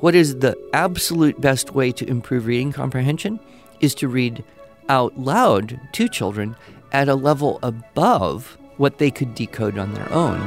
What 0.00 0.14
is 0.14 0.36
the 0.36 0.56
absolute 0.72 1.38
best 1.42 1.74
way 1.74 1.92
to 1.92 2.08
improve 2.08 2.46
reading 2.46 2.72
comprehension 2.72 3.38
is 3.80 3.94
to 3.96 4.08
read 4.08 4.42
out 4.88 5.18
loud 5.18 5.78
to 5.92 6.08
children 6.08 6.56
at 6.90 7.10
a 7.10 7.14
level 7.14 7.58
above 7.62 8.56
what 8.78 8.96
they 8.96 9.10
could 9.10 9.34
decode 9.34 9.76
on 9.76 9.92
their 9.92 10.10
own. 10.10 10.40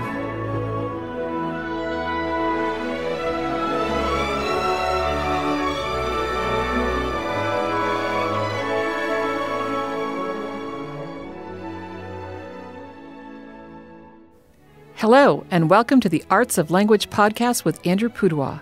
Hello, 14.96 15.46
and 15.52 15.70
welcome 15.70 16.00
to 16.00 16.10
the 16.10 16.24
Arts 16.32 16.58
of 16.58 16.72
Language 16.72 17.12
podcast 17.12 17.64
with 17.64 17.86
Andrew 17.86 18.10
Pudewa, 18.10 18.62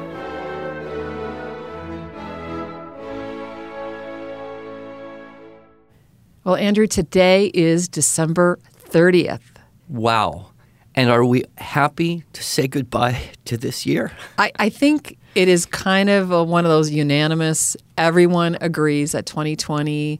Well, 6.43 6.55
Andrew, 6.55 6.87
today 6.87 7.51
is 7.53 7.87
December 7.87 8.57
30th. 8.89 9.41
Wow. 9.87 10.47
And 10.95 11.09
are 11.09 11.23
we 11.23 11.43
happy 11.57 12.23
to 12.33 12.43
say 12.43 12.67
goodbye 12.67 13.21
to 13.45 13.57
this 13.57 13.85
year? 13.85 14.11
I, 14.37 14.51
I 14.57 14.69
think 14.69 15.17
it 15.35 15.47
is 15.47 15.65
kind 15.65 16.09
of 16.09 16.31
a, 16.31 16.43
one 16.43 16.65
of 16.65 16.69
those 16.71 16.89
unanimous, 16.89 17.77
everyone 17.97 18.57
agrees 18.59 19.13
that 19.13 19.25
2020, 19.25 20.19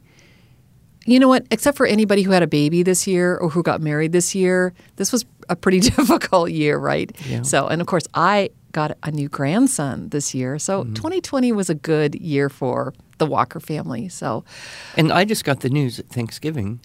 you 1.04 1.18
know 1.18 1.28
what, 1.28 1.44
except 1.50 1.76
for 1.76 1.86
anybody 1.86 2.22
who 2.22 2.30
had 2.30 2.42
a 2.42 2.46
baby 2.46 2.82
this 2.82 3.06
year 3.06 3.36
or 3.36 3.50
who 3.50 3.62
got 3.62 3.80
married 3.82 4.12
this 4.12 4.34
year, 4.34 4.72
this 4.96 5.12
was 5.12 5.26
a 5.48 5.56
pretty 5.56 5.80
difficult 5.90 6.50
year, 6.52 6.78
right? 6.78 7.10
Yeah. 7.28 7.42
So, 7.42 7.66
and 7.66 7.80
of 7.80 7.86
course, 7.86 8.04
I 8.14 8.50
got 8.70 8.96
a 9.02 9.10
new 9.10 9.28
grandson 9.28 10.08
this 10.10 10.34
year. 10.34 10.58
So 10.58 10.84
Mm-hmm. 10.84 10.94
2020 10.94 11.52
was 11.52 11.68
a 11.68 11.74
good 11.74 12.14
year 12.14 12.48
for 12.48 12.94
the 13.24 13.30
Walker 13.30 13.60
family. 13.60 14.08
So, 14.08 14.44
And 14.96 15.12
I 15.12 15.24
just 15.24 15.44
got 15.44 15.60
the 15.60 15.70
news 15.70 15.98
at 15.98 16.08
Thanksgiving 16.08 16.80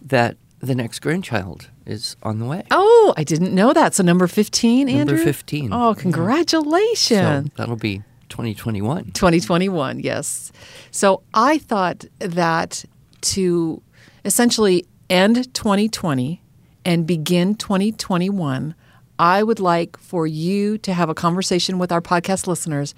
that 0.00 0.36
the 0.60 0.74
next 0.74 1.00
grandchild 1.00 1.68
is 1.86 2.16
on 2.22 2.38
the 2.38 2.44
way. 2.46 2.62
oh, 2.70 3.14
I 3.16 3.24
didn't 3.24 3.52
know 3.54 3.72
that. 3.72 3.94
So, 3.94 4.02
number 4.02 4.26
15, 4.26 4.86
Number 4.86 5.16
15. 5.16 5.72
Oh, 5.72 5.94
congratulations! 5.94 6.98
So 7.08 7.14
congratulations. 7.16 7.56
that'll 7.56 7.76
be 7.76 8.02
2021. 8.28 9.12
2021, 9.12 10.00
yes. 10.00 10.52
So 10.90 11.22
I 11.34 11.58
thought 11.58 12.04
that 12.20 12.84
to 13.32 13.82
essentially 14.24 14.86
end 15.10 15.52
2020 15.54 16.40
and 16.84 17.06
begin 17.06 17.54
2021, 17.56 18.74
I 19.18 19.42
would 19.42 19.60
like 19.60 19.96
for 19.98 20.26
you 20.26 20.78
to 20.78 20.92
have 20.94 21.08
a 21.08 21.14
conversation 21.14 21.78
with 21.78 21.92
our 21.92 22.00
podcast 22.00 22.46
listeners 22.46 22.94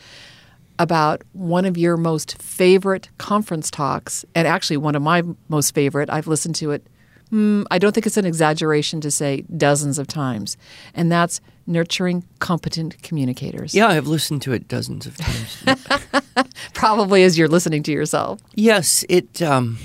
about 0.78 1.22
one 1.32 1.64
of 1.64 1.76
your 1.76 1.96
most 1.96 2.40
favorite 2.42 3.08
conference 3.18 3.70
talks, 3.70 4.24
and 4.34 4.46
actually 4.48 4.76
one 4.76 4.94
of 4.94 5.02
my 5.02 5.22
most 5.48 5.74
favorite. 5.74 6.10
I've 6.10 6.26
listened 6.26 6.54
to 6.56 6.72
it. 6.72 6.86
mm, 7.32 7.64
I 7.70 7.78
don't 7.78 7.92
think 7.92 8.06
it's 8.06 8.16
an 8.16 8.26
exaggeration 8.26 9.00
to 9.02 9.10
say 9.10 9.42
dozens 9.56 9.98
of 9.98 10.06
times, 10.06 10.56
and 10.94 11.10
that's 11.10 11.40
nurturing 11.66 12.24
competent 12.40 13.02
communicators. 13.02 13.74
Yeah, 13.74 13.88
I've 13.88 14.06
listened 14.06 14.42
to 14.42 14.52
it 14.52 14.68
dozens 14.68 15.06
of 15.06 15.16
times. 15.16 15.86
Probably 16.74 17.22
as 17.22 17.38
you're 17.38 17.48
listening 17.48 17.82
to 17.84 17.92
yourself. 17.92 18.40
yes, 18.54 19.04
it 19.08 19.40
um, 19.42 19.78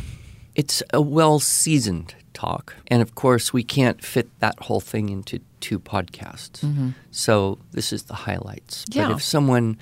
it's 0.56 0.84
a 0.94 1.02
well 1.02 1.40
seasoned 1.40 2.16
talk, 2.34 2.76
and 2.88 3.02
of 3.02 3.16
course 3.16 3.54
we 3.54 3.64
can't 3.64 4.04
fit 4.04 4.28
that 4.40 4.58
whole 4.60 4.80
thing 4.82 5.10
into 5.10 5.40
two 5.60 5.80
podcasts. 5.80 6.94
So 7.12 7.60
this 7.72 7.94
is 7.94 8.04
the 8.04 8.14
highlights. 8.14 8.86
Yeah. 8.90 9.08
But 9.08 9.18
if 9.18 9.24
someone 9.24 9.78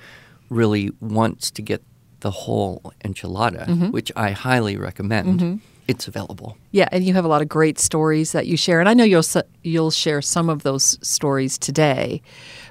really 0.48 0.90
wants 1.00 1.50
to 1.52 1.62
get 1.62 1.82
the 2.20 2.30
whole 2.30 2.92
enchilada, 3.04 3.92
which 3.92 4.10
I 4.16 4.32
highly 4.32 4.76
recommend, 4.76 5.60
it's 5.86 6.08
available. 6.08 6.56
Yeah, 6.70 6.88
and 6.92 7.04
you 7.04 7.14
have 7.14 7.24
a 7.24 7.28
lot 7.28 7.42
of 7.42 7.48
great 7.48 7.78
stories 7.78 8.32
that 8.32 8.46
you 8.46 8.56
share, 8.56 8.80
and 8.80 8.88
I 8.88 8.94
know 8.94 9.04
you'll 9.04 9.24
you'll 9.62 9.90
share 9.90 10.20
some 10.20 10.50
of 10.50 10.62
those 10.62 10.98
stories 11.06 11.58
today, 11.58 12.20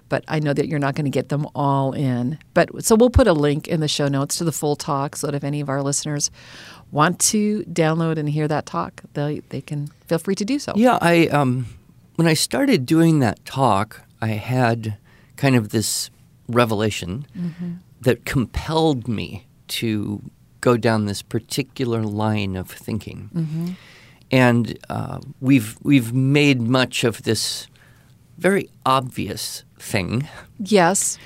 but 0.10 0.24
I 0.28 0.40
know 0.40 0.54
that 0.54 0.68
you're 0.68 0.80
not 0.80 0.96
going 0.96 1.06
to 1.06 1.12
get 1.12 1.30
them 1.30 1.48
all 1.56 1.94
in. 1.94 2.38
But 2.54 2.84
so 2.84 2.96
we'll 2.96 3.10
put 3.10 3.28
a 3.28 3.34
link 3.34 3.68
in 3.68 3.80
the 3.80 3.88
show 3.88 4.08
notes 4.08 4.36
to 4.38 4.44
the 4.44 4.52
full 4.52 4.76
talk, 4.76 5.16
so 5.16 5.28
that 5.28 5.36
if 5.36 5.44
any 5.44 5.62
of 5.62 5.70
our 5.70 5.82
listeners 5.82 6.30
want 6.92 7.20
to 7.20 7.64
download 7.64 8.18
and 8.18 8.30
hear 8.30 8.48
that 8.48 8.66
talk, 8.66 9.02
they 9.14 9.42
they 9.50 9.62
can 9.62 9.88
feel 10.08 10.20
free 10.20 10.36
to 10.36 10.46
do 10.46 10.60
so. 10.60 10.74
Yeah, 10.76 11.00
I 11.02 11.28
um, 11.28 11.68
when 12.18 12.28
I 12.28 12.34
started 12.34 12.86
doing 12.86 13.20
that 13.20 13.44
talk, 13.46 14.02
I 14.22 14.30
had 14.30 14.98
kind 15.38 15.56
of 15.56 15.70
this 15.70 16.10
revelation 16.48 17.26
mm-hmm. 17.38 17.74
that 18.02 18.26
compelled 18.26 19.08
me 19.08 19.46
to 19.68 20.22
go 20.62 20.78
down 20.78 21.06
this 21.06 21.22
particular 21.22 22.04
line 22.04 22.56
of 22.56 22.70
thinking, 22.70 23.30
mm-hmm. 23.34 23.68
and 24.32 24.78
uh, 24.90 25.20
we've 25.40 25.78
we've 25.84 26.14
made 26.14 26.62
much 26.62 27.04
of 27.04 27.24
this 27.24 27.68
very 28.38 28.70
obvious 28.86 29.64
thing, 29.80 30.28
Yes. 30.60 31.18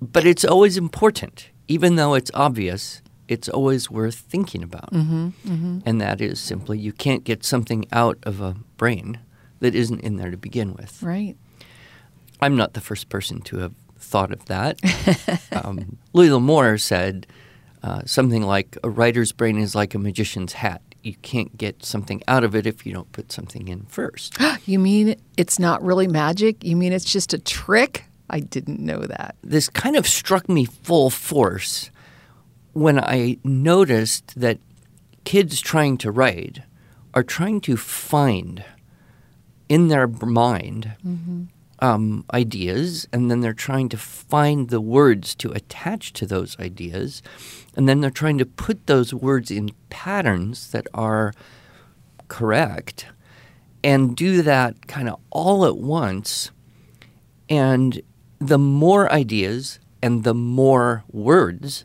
but 0.00 0.26
it's 0.26 0.44
always 0.44 0.76
important, 0.76 1.50
even 1.68 1.96
though 1.96 2.14
it's 2.14 2.30
obvious. 2.34 3.02
It's 3.28 3.48
always 3.50 3.90
worth 3.90 4.14
thinking 4.14 4.62
about, 4.62 4.90
mm-hmm. 4.90 5.80
and 5.84 6.00
that 6.00 6.22
is 6.22 6.40
simply 6.40 6.78
you 6.78 6.92
can't 6.94 7.24
get 7.24 7.44
something 7.44 7.84
out 7.92 8.16
of 8.22 8.40
a 8.40 8.56
brain 8.78 9.18
that 9.60 9.74
isn't 9.74 10.00
in 10.00 10.16
there 10.16 10.30
to 10.30 10.38
begin 10.38 10.72
with. 10.74 11.02
Right. 11.02 11.36
I'm 12.40 12.56
not 12.56 12.72
the 12.72 12.80
first 12.80 13.08
person 13.08 13.42
to 13.42 13.58
have 13.58 13.74
thought 13.98 14.32
of 14.32 14.44
that. 14.46 14.78
um, 15.64 15.98
Louis 16.12 16.30
L'Amour 16.30 16.78
said 16.78 17.26
uh, 17.82 18.02
something 18.06 18.42
like, 18.42 18.76
"A 18.82 18.90
writer's 18.90 19.32
brain 19.32 19.58
is 19.58 19.74
like 19.74 19.94
a 19.94 19.98
magician's 19.98 20.54
hat. 20.54 20.82
You 21.02 21.14
can't 21.22 21.56
get 21.56 21.84
something 21.84 22.22
out 22.26 22.44
of 22.44 22.54
it 22.54 22.66
if 22.66 22.84
you 22.84 22.92
don't 22.92 23.10
put 23.12 23.32
something 23.32 23.68
in 23.68 23.84
first. 23.86 24.36
You 24.66 24.78
mean 24.78 25.16
it's 25.38 25.58
not 25.58 25.82
really 25.82 26.06
magic? 26.06 26.62
You 26.62 26.76
mean 26.76 26.92
it's 26.92 27.10
just 27.10 27.32
a 27.32 27.38
trick? 27.38 28.04
I 28.28 28.40
didn't 28.40 28.80
know 28.80 28.98
that. 29.00 29.36
this 29.42 29.70
kind 29.70 29.96
of 29.96 30.06
struck 30.06 30.46
me 30.46 30.66
full 30.66 31.08
force 31.08 31.90
when 32.74 32.98
I 33.02 33.38
noticed 33.42 34.38
that 34.38 34.58
kids 35.24 35.62
trying 35.62 35.96
to 35.98 36.10
write 36.10 36.60
are 37.14 37.22
trying 37.22 37.62
to 37.62 37.78
find 37.78 38.62
in 39.70 39.88
their 39.88 40.06
mind 40.06 40.92
um, 41.80 42.24
ideas, 42.32 43.06
and 43.12 43.30
then 43.30 43.40
they're 43.40 43.52
trying 43.52 43.88
to 43.90 43.96
find 43.96 44.68
the 44.68 44.80
words 44.80 45.34
to 45.36 45.52
attach 45.52 46.12
to 46.14 46.26
those 46.26 46.58
ideas, 46.58 47.22
and 47.76 47.88
then 47.88 48.00
they're 48.00 48.10
trying 48.10 48.38
to 48.38 48.46
put 48.46 48.86
those 48.86 49.14
words 49.14 49.50
in 49.50 49.70
patterns 49.90 50.70
that 50.72 50.86
are 50.92 51.32
correct, 52.28 53.06
and 53.84 54.16
do 54.16 54.42
that 54.42 54.86
kind 54.86 55.08
of 55.08 55.20
all 55.30 55.64
at 55.64 55.76
once. 55.76 56.50
And 57.48 58.02
the 58.38 58.58
more 58.58 59.10
ideas 59.12 59.78
and 60.02 60.24
the 60.24 60.34
more 60.34 61.04
words 61.10 61.84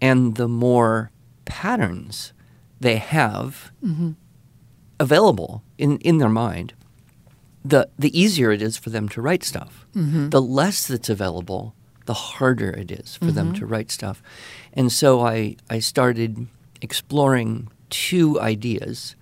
and 0.00 0.36
the 0.36 0.48
more 0.48 1.10
patterns 1.44 2.32
they 2.80 2.96
have 2.96 3.72
available 4.98 5.62
in, 5.78 5.98
in 5.98 6.18
their 6.18 6.28
mind, 6.28 6.74
the, 7.64 7.88
the 7.98 8.18
easier 8.18 8.52
it 8.52 8.60
is 8.60 8.76
for 8.76 8.90
them 8.90 9.08
to 9.10 9.22
write 9.22 9.42
stuff. 9.42 9.86
Mm-hmm. 9.94 10.30
The 10.30 10.42
less 10.42 10.86
that's 10.86 11.08
available, 11.08 11.74
the 12.06 12.14
harder 12.14 12.70
it 12.70 12.90
is 12.90 13.16
for 13.16 13.26
them 13.26 13.48
mm-hmm. 13.48 13.60
to 13.60 13.66
write 13.66 13.90
stuff. 13.90 14.22
And 14.74 14.92
so 14.92 15.26
I, 15.26 15.56
I 15.70 15.78
started 15.78 16.46
exploring 16.82 17.68
two 17.88 18.40
ideas 18.40 19.16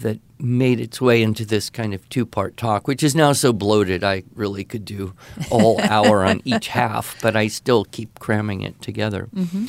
that 0.00 0.18
made 0.38 0.78
its 0.78 1.00
way 1.00 1.22
into 1.22 1.46
this 1.46 1.70
kind 1.70 1.94
of 1.94 2.06
two 2.10 2.26
part 2.26 2.56
talk, 2.56 2.86
which 2.86 3.02
is 3.02 3.14
now 3.14 3.32
so 3.32 3.52
bloated 3.52 4.04
I 4.04 4.24
really 4.34 4.64
could 4.64 4.84
do 4.84 5.14
a 5.38 5.58
whole 5.58 5.80
hour 5.90 6.24
on 6.24 6.42
each 6.44 6.68
half, 6.68 7.16
but 7.22 7.34
I 7.34 7.48
still 7.48 7.84
keep 7.86 8.18
cramming 8.18 8.60
it 8.60 8.80
together. 8.82 9.28
Mm-hmm. 9.34 9.66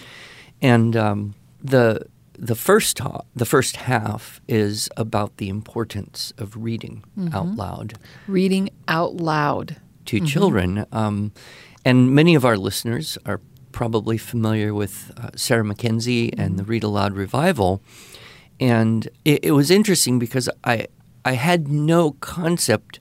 And 0.62 0.98
um, 0.98 1.36
the 1.64 2.08
the 2.38 2.56
first 2.56 2.98
ta- 2.98 3.22
the 3.36 3.46
first 3.46 3.78
half 3.78 4.40
is 4.48 4.90
about 4.96 5.38
the 5.38 5.50
importance 5.50 6.34
of 6.38 6.56
reading 6.56 7.04
out 7.34 7.48
loud 7.56 7.94
Reading 8.28 8.70
out 8.88 9.16
loud. 9.16 9.78
to 10.06 10.20
children. 10.26 10.86
Um, 10.92 11.32
and 11.84 12.12
many 12.14 12.36
of 12.36 12.46
our 12.46 12.58
listeners 12.58 13.18
are 13.26 13.42
probably 13.72 14.18
familiar 14.18 14.74
with 14.74 15.12
uh, 15.18 15.30
Sarah 15.36 15.64
Mackenzie 15.66 16.32
and 16.38 16.58
the 16.58 16.64
Read 16.64 16.84
Aloud 16.84 17.14
Revival. 17.14 17.82
And 18.60 19.08
it, 19.26 19.44
it 19.46 19.52
was 19.52 19.70
interesting 19.72 20.20
because 20.20 20.50
I 20.64 20.88
I 21.26 21.34
had 21.34 21.68
no 21.68 22.12
concept 22.22 23.00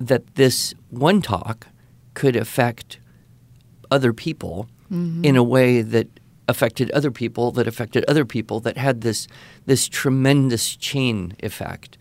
that 0.00 0.34
this 0.36 0.74
one 0.90 1.20
talk 1.22 1.66
could 2.14 2.36
affect 2.36 2.98
other 3.90 4.12
people 4.12 4.68
in 4.90 5.34
a 5.36 5.42
way 5.42 5.82
that 5.82 6.06
affected 6.46 6.90
other 6.90 7.10
people 7.10 7.50
that 7.52 7.66
affected 7.66 8.04
other 8.06 8.24
people 8.24 8.60
that 8.60 8.76
had 8.76 9.00
this 9.00 9.26
this 9.66 9.88
tremendous 9.88 10.76
chain 10.76 11.34
effect. 11.42 11.96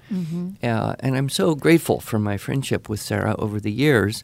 Uh, 0.62 0.94
and 1.00 1.16
I'm 1.18 1.30
so 1.30 1.56
grateful 1.56 2.00
for 2.00 2.20
my 2.20 2.38
friendship 2.38 2.88
with 2.90 3.00
Sarah 3.00 3.36
over 3.40 3.60
the 3.60 3.72
years 3.72 4.24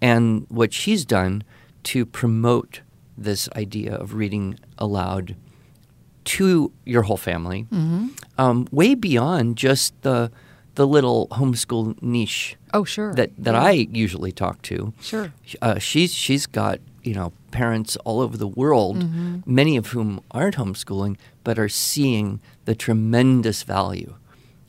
and 0.00 0.46
what 0.48 0.72
she's 0.72 1.04
done 1.04 1.42
to 1.84 2.04
promote 2.06 2.80
this 3.16 3.48
idea 3.56 3.94
of 3.94 4.14
reading 4.14 4.58
aloud 4.78 5.36
to 6.24 6.72
your 6.84 7.02
whole 7.02 7.16
family, 7.16 7.66
um, 8.36 8.66
way 8.70 8.94
beyond 8.94 9.56
just 9.56 9.94
the 10.02 10.30
the 10.74 10.86
little 10.86 11.26
homeschool 11.32 12.00
niche 12.02 12.56
Oh, 12.72 12.84
sure. 12.84 13.12
that 13.14 13.30
that 13.38 13.54
Yeah. 13.54 13.62
I 13.62 13.88
usually 13.90 14.32
talk 14.32 14.62
to. 14.62 14.92
Sure. 15.00 15.32
Uh, 15.62 15.78
she's 15.78 16.12
she's 16.14 16.46
got 16.46 16.78
you 17.08 17.14
know 17.14 17.32
parents 17.50 17.96
all 18.04 18.18
over 18.24 18.36
the 18.36 18.52
world, 18.62 18.96
Mm-hmm. 18.98 19.38
many 19.60 19.74
of 19.80 19.86
whom 19.94 20.20
aren't 20.30 20.56
homeschooling, 20.56 21.16
but 21.44 21.58
are 21.58 21.68
seeing 21.70 22.40
the 22.66 22.74
tremendous 22.74 23.62
value 23.64 24.14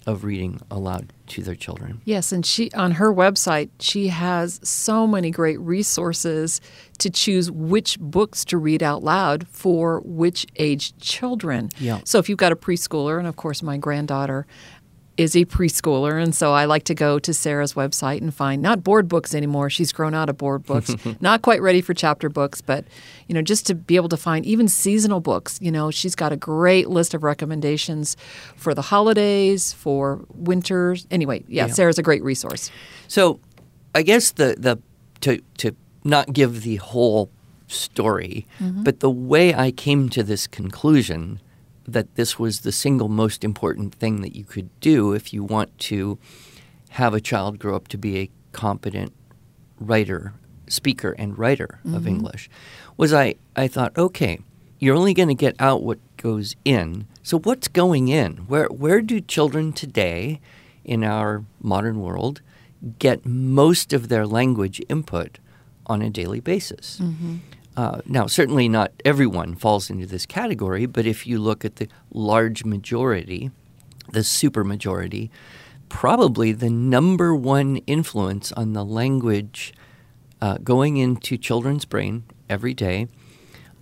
of 0.08 0.24
reading 0.24 0.60
aloud 0.72 1.06
to 1.34 1.44
their 1.44 1.56
children. 1.66 2.02
Yes, 2.06 2.32
and 2.32 2.44
she 2.46 2.72
on 2.84 2.92
her 3.02 3.14
website 3.14 3.70
she 3.80 4.08
has 4.08 4.60
so 4.64 5.06
many 5.06 5.30
great 5.30 5.60
resources 5.60 6.62
to 6.98 7.10
choose 7.10 7.52
which 7.52 8.00
books 8.00 8.44
to 8.46 8.58
read 8.58 8.82
out 8.82 9.04
loud 9.04 9.48
for 9.48 10.02
which 10.06 10.48
age 10.56 10.98
children. 11.00 11.70
Yeah. 11.80 12.00
So 12.06 12.18
if 12.20 12.28
you've 12.30 12.40
got 12.46 12.52
a 12.52 12.56
preschooler, 12.56 13.20
and 13.20 13.28
of 13.28 13.36
course 13.36 13.62
my 13.62 13.78
granddaughter 13.78 14.48
is 15.20 15.36
a 15.36 15.44
preschooler, 15.44 16.22
and 16.24 16.34
so 16.34 16.54
I 16.54 16.64
like 16.64 16.86
to 16.86 16.96
go 16.96 17.20
to 17.20 17.34
Sarah's 17.34 17.74
website 17.74 18.22
and 18.22 18.34
find 18.34 18.62
not 18.62 18.86
board 18.86 19.10
books 19.10 19.36
anymore. 19.36 19.70
She's 19.70 19.92
grown 19.92 20.14
out 20.14 20.30
of 20.30 20.38
board 20.38 20.64
books, 20.64 20.96
not 21.20 21.42
quite 21.42 21.62
ready 21.62 21.82
for 21.82 21.94
chapter 21.94 22.30
books, 22.30 22.62
but 22.62 22.86
you 23.28 23.36
know, 23.36 23.42
just 23.42 23.68
to 23.68 23.76
be 23.76 23.98
able 23.98 24.08
to 24.08 24.16
find 24.18 24.46
even 24.46 24.70
seasonal 24.70 25.20
books. 25.20 25.60
You 25.62 25.74
know, 25.74 25.92
she's 25.92 26.16
got 26.16 26.32
a 26.32 26.38
great 26.38 26.88
list 26.90 27.14
of 27.14 27.22
recommendations 27.22 28.16
for 28.56 28.74
the 28.74 28.82
holidays, 28.82 29.74
for 29.74 30.22
winters. 30.34 31.06
Anyway, 31.12 31.44
yeah, 31.50 31.66
Yeah. 31.66 31.74
Sarah's 31.74 32.00
a 32.00 32.04
great 32.04 32.24
resource. 32.24 32.72
So, 33.10 33.42
I 33.94 34.04
guess 34.04 34.32
the 34.32 34.56
the 34.58 34.78
to 35.20 35.42
to 35.58 35.76
not 36.06 36.32
give 36.32 36.62
the 36.62 36.78
whole 36.78 37.30
story, 37.68 38.48
mm-hmm. 38.58 38.84
but 38.84 39.02
the 39.02 39.10
way 39.10 39.54
I 39.54 39.72
came 39.72 40.08
to 40.10 40.24
this 40.24 40.48
conclusion 40.48 41.42
that 41.94 42.16
this 42.16 42.40
was 42.40 42.62
the 42.62 42.72
single 42.72 43.10
most 43.10 43.44
important 43.44 43.94
thing 43.94 44.22
that 44.22 44.36
you 44.36 44.44
could 44.44 44.70
do 44.80 45.14
if 45.14 45.34
you 45.34 45.44
want 45.44 45.78
to 45.80 46.18
have 46.90 47.14
a 47.14 47.22
child 47.22 47.60
grow 47.60 47.76
up 47.76 47.88
to 47.90 47.98
be 47.98 48.18
a 48.18 48.30
competent 48.52 49.14
writer, 49.80 50.34
speaker, 50.68 51.12
and 51.18 51.38
writer 51.38 51.80
of 51.86 51.92
mm-hmm. 51.92 52.08
English 52.08 52.50
was 52.98 53.14
I, 53.14 53.36
I 53.56 53.68
thought, 53.68 53.98
okay, 53.98 54.40
you're 54.80 54.96
only 54.96 55.14
going 55.14 55.30
to 55.30 55.36
get 55.36 55.56
out 55.60 55.84
what 55.84 56.00
goes 56.18 56.56
in. 56.66 57.08
So 57.24 57.40
what's 57.40 57.68
going 57.68 58.08
in? 58.08 58.38
Where 58.48 58.68
where 58.68 59.02
do 59.02 59.20
children 59.22 59.74
today 59.74 60.40
in 60.84 61.04
our 61.04 61.44
modern 61.62 62.00
world 62.00 62.42
get 62.98 63.26
most 63.26 63.94
of 63.94 64.08
their 64.08 64.26
language 64.26 64.82
input 64.90 65.40
on 65.86 66.02
a 66.02 66.10
daily 66.10 66.40
basis? 66.40 67.00
Mm-hmm. 67.02 67.38
Uh, 67.80 68.02
now, 68.06 68.28
certainly 68.28 68.68
not 68.68 68.92
everyone 69.06 69.56
falls 69.56 69.90
into 69.90 70.06
this 70.06 70.26
category, 70.26 70.86
but 70.86 71.06
if 71.06 71.26
you 71.26 71.40
look 71.40 71.64
at 71.64 71.78
the 71.78 71.88
large 72.12 72.66
majority, 72.66 73.52
the 74.12 74.20
supermajority, 74.20 75.30
probably 75.88 76.52
the 76.52 76.70
number 76.70 77.34
one 77.34 77.78
influence 77.88 78.52
on 78.52 78.74
the 78.74 78.84
language 78.84 79.74
uh, 80.42 80.58
going 80.62 80.98
into 80.98 81.38
children's 81.38 81.86
brain 81.86 82.24
every 82.50 82.74
day 82.74 83.08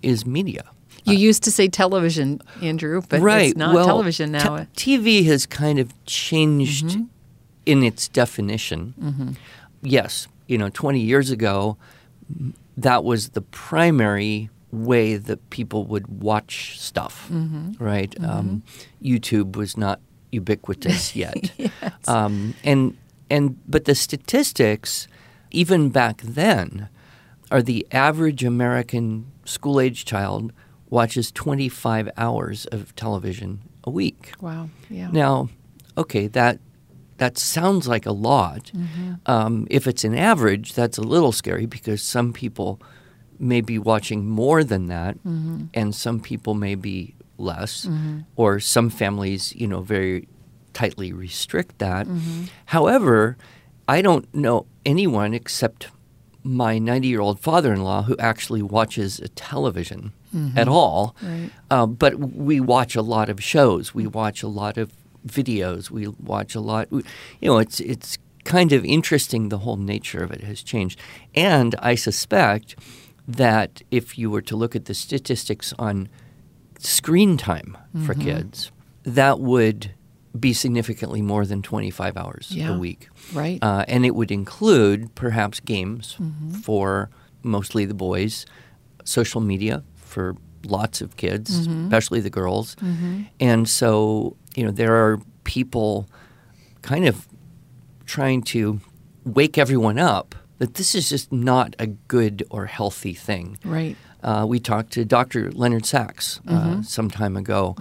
is 0.04 0.28
media. 0.28 0.64
You 1.06 1.16
used 1.18 1.44
to 1.46 1.52
say 1.52 1.68
television, 1.68 2.40
Andrew, 2.62 3.02
but 3.10 3.20
right. 3.22 3.48
it's 3.50 3.58
not 3.58 3.74
well, 3.74 3.86
television 3.88 4.28
te- 4.34 4.38
now. 4.38 4.58
TV 4.76 5.26
has 5.26 5.48
kind 5.48 5.80
of 5.80 5.92
changed 6.06 6.86
Mm-hmm. 6.86 7.04
in 7.66 7.82
its 7.82 8.08
definition. 8.10 9.36
Yes, 9.82 10.28
you 10.46 10.60
know, 10.60 10.70
20 10.70 11.00
years 11.00 11.32
ago, 11.32 11.78
that 12.78 13.04
was 13.04 13.30
the 13.30 13.42
primary 13.42 14.50
way 14.72 15.18
that 15.18 15.50
people 15.50 15.86
would 15.86 16.08
watch 16.22 16.80
stuff, 16.80 17.28
Mm-hmm. 17.32 17.84
right? 17.84 18.14
Um, 18.24 18.64
YouTube 19.02 19.56
was 19.56 19.76
not 19.78 20.00
ubiquitous 20.32 21.16
yet. 21.24 21.52
um, 22.08 22.54
and, 22.64 22.96
and, 23.30 23.58
but 23.68 23.86
the 23.86 23.96
statistics, 23.96 25.08
even 25.52 25.90
back 25.90 26.22
then, 26.22 26.90
are 27.50 27.62
the 27.62 27.88
average 27.92 28.44
American 28.44 29.26
school 29.46 29.80
age 29.80 30.04
child 30.06 30.52
watches 30.90 31.32
25 31.32 32.10
hours 32.18 32.66
of 32.68 32.94
television 32.96 33.62
a 33.86 33.90
week. 33.90 34.32
wow. 34.42 34.70
Yeah. 34.90 35.10
Now, 35.12 35.50
okay, 35.98 36.28
that 36.28 36.60
that 37.18 37.38
sounds 37.38 37.88
like 37.88 38.06
a 38.06 38.12
lot. 38.12 38.72
Mm-hmm. 38.76 39.14
Um, 39.26 39.68
if 39.70 39.88
it's 39.88 40.04
an 40.04 40.16
average, 40.16 40.74
that's 40.74 40.98
a 40.98 41.02
little 41.02 41.32
scary 41.32 41.66
because 41.66 42.02
some 42.02 42.34
people 42.34 42.80
may 43.40 43.62
be 43.62 43.78
watching 43.78 44.26
more 44.26 44.64
than 44.64 44.88
that, 44.88 45.16
mm-hmm. 45.18 45.66
and 45.74 45.94
some 45.94 46.20
people 46.20 46.54
may 46.54 46.76
be 46.76 47.16
less, 47.38 47.86
mm-hmm. 47.86 48.20
or 48.36 48.60
some 48.60 48.90
families, 48.90 49.56
you 49.56 49.68
know, 49.68 49.82
very 49.82 50.28
tightly 50.74 51.12
restrict 51.14 51.80
that. 51.80 52.08
However, 52.66 53.38
I 53.88 54.02
don't 54.02 54.32
know 54.34 54.66
anyone 54.86 55.34
except 55.34 55.88
my 56.44 56.80
90 56.80 57.08
year 57.08 57.20
old 57.20 57.40
father 57.40 57.74
in 57.74 57.84
law 57.84 58.04
who 58.04 58.16
actually 58.18 58.62
watches 58.62 59.20
a 59.20 59.28
television 59.30 60.14
at 60.56 60.68
all. 60.68 61.16
Right. 61.22 61.50
Uh, 61.70 61.86
but 61.86 62.16
we 62.16 62.60
watch 62.60 62.96
a 62.96 63.02
lot 63.02 63.30
of 63.30 63.44
shows. 63.44 63.94
We 63.94 64.08
watch 64.08 64.44
a 64.44 64.48
lot 64.48 64.78
of 64.78 64.92
videos. 65.28 65.90
We 65.92 66.08
watch 66.08 66.56
a 66.56 66.62
lot. 66.62 66.92
we- 66.92 67.04
You 67.42 67.50
know, 67.50 67.58
it's 67.60 67.80
it's 67.80 68.18
kind 68.44 68.72
of 68.72 68.86
interesting. 68.86 69.50
The 69.50 69.60
whole 69.60 69.78
nature 69.78 70.24
of 70.24 70.32
it 70.32 70.44
has 70.44 70.64
changed, 70.64 71.00
and 71.36 71.76
I 71.80 71.96
suspect 71.96 72.76
that 73.28 73.82
if 73.92 74.18
you 74.18 74.32
were 74.32 74.42
to 74.44 74.56
look 74.56 74.76
at 74.76 74.86
the 74.86 74.94
statistics 74.94 75.74
on 75.78 76.08
screen 76.80 77.38
time 77.38 77.78
for 78.06 78.14
mm-hmm. 78.14 78.22
kids, 78.22 78.72
that 79.04 79.40
would 79.40 79.92
be 80.40 80.54
significantly 80.54 81.22
more 81.22 81.46
than 81.46 81.62
25 81.62 82.16
hours 82.16 82.48
Yeah. 82.52 82.76
a 82.76 82.78
week. 82.78 83.10
Right. 83.34 83.60
Uh, 83.62 83.84
and 83.88 84.06
it 84.06 84.16
would 84.16 84.32
include 84.32 85.14
perhaps 85.16 85.60
games 85.60 86.16
mm-hmm. 86.20 86.52
for 86.52 87.10
mostly 87.44 87.86
the 87.86 87.94
boys, 87.94 88.46
social 89.04 89.42
media 89.42 89.84
for 89.96 90.36
lots 90.66 91.02
of 91.02 91.16
kids, 91.18 91.68
mm-hmm. 91.68 91.86
especially 91.86 92.20
the 92.22 92.30
girls. 92.30 92.76
And 93.40 93.68
so, 93.68 94.36
you 94.58 94.66
know, 94.66 94.72
there 94.72 94.96
are 94.96 95.22
people 95.44 96.08
kind 96.82 97.08
of 97.08 97.28
trying 98.06 98.42
to 98.42 98.80
wake 99.24 99.58
everyone 99.58 100.00
up 100.00 100.36
that 100.58 100.74
this 100.74 100.96
is 100.96 101.08
just 101.10 101.32
not 101.32 101.76
a 101.78 101.86
good 101.88 102.44
or 102.50 102.66
healthy 102.66 103.14
thing. 103.14 103.58
right. 103.64 103.96
Uh, 104.24 104.46
we 104.50 104.60
talked 104.60 104.92
to 104.92 105.06
Dr. 105.06 105.52
Leonard 105.52 105.86
Sax 105.86 106.42
uh, 106.48 106.82
some 106.82 107.08
time 107.10 107.38
ago, 107.38 107.76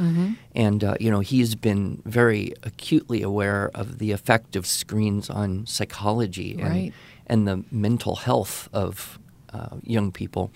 and 0.54 0.84
uh, 0.84 0.94
you 1.00 1.10
know 1.10 1.20
he's 1.20 1.54
been 1.54 2.02
very 2.04 2.52
acutely 2.62 3.22
aware 3.22 3.70
of 3.74 3.98
the 3.98 4.12
effect 4.12 4.54
of 4.54 4.66
screens 4.66 5.30
on 5.30 5.64
psychology 5.66 6.52
and, 6.60 6.70
Right. 6.70 6.92
and 7.26 7.48
the 7.48 7.64
mental 7.72 8.16
health 8.16 8.68
of 8.74 9.18
uh, 9.52 9.76
young 9.82 10.12
people. 10.12 10.50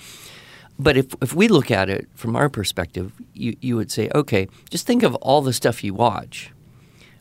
But 0.83 0.97
if 0.97 1.15
if 1.21 1.35
we 1.35 1.49
look 1.49 1.71
at 1.71 1.89
it 1.91 2.09
from 2.15 2.37
our 2.37 2.49
perspective, 2.49 3.13
you 3.35 3.57
you 3.61 3.77
would 3.77 3.91
say, 3.91 4.11
okay, 4.15 4.49
just 4.71 4.87
think 4.87 5.03
of 5.03 5.15
all 5.17 5.43
the 5.43 5.53
stuff 5.53 5.85
you 5.85 5.95
watch, 5.95 6.53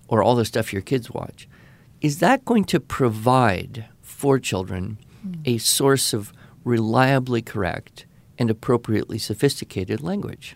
or 0.08 0.24
all 0.24 0.36
the 0.36 0.46
stuff 0.46 0.72
your 0.72 0.82
kids 0.82 1.12
watch. 1.12 1.48
Is 2.01 2.20
that 2.20 2.46
going 2.46 2.63
to 2.66 2.80
provide 2.80 3.86
for 4.01 4.39
children 4.39 4.98
a 5.46 5.58
source 5.58 6.13
of 6.13 6.32
reliably 6.63 7.42
correct 7.42 8.06
and 8.38 8.50
appropriately 8.50 9.18
sophisticated 9.18 10.01
language? 10.01 10.56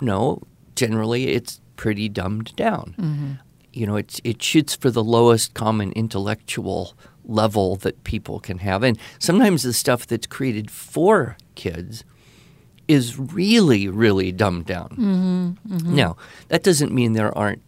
No, 0.00 0.42
generally 0.76 1.28
it's 1.28 1.60
pretty 1.76 2.08
dumbed 2.08 2.54
down. 2.54 2.94
Mm-hmm. 2.98 3.32
You 3.72 3.86
know, 3.86 3.96
it's, 3.96 4.20
it 4.24 4.42
shoots 4.42 4.74
for 4.74 4.90
the 4.90 5.04
lowest 5.04 5.54
common 5.54 5.92
intellectual 5.92 6.94
level 7.24 7.76
that 7.76 8.04
people 8.04 8.40
can 8.40 8.58
have. 8.58 8.82
And 8.82 8.98
sometimes 9.18 9.62
the 9.62 9.72
stuff 9.72 10.06
that's 10.06 10.26
created 10.26 10.70
for 10.70 11.36
kids 11.54 12.04
is 12.88 13.18
really, 13.18 13.86
really 13.88 14.32
dumbed 14.32 14.66
down. 14.66 14.88
Mm-hmm, 14.88 15.74
mm-hmm. 15.76 15.94
Now, 15.94 16.16
that 16.48 16.62
doesn't 16.64 16.92
mean 16.92 17.12
there 17.12 17.36
aren't 17.36 17.62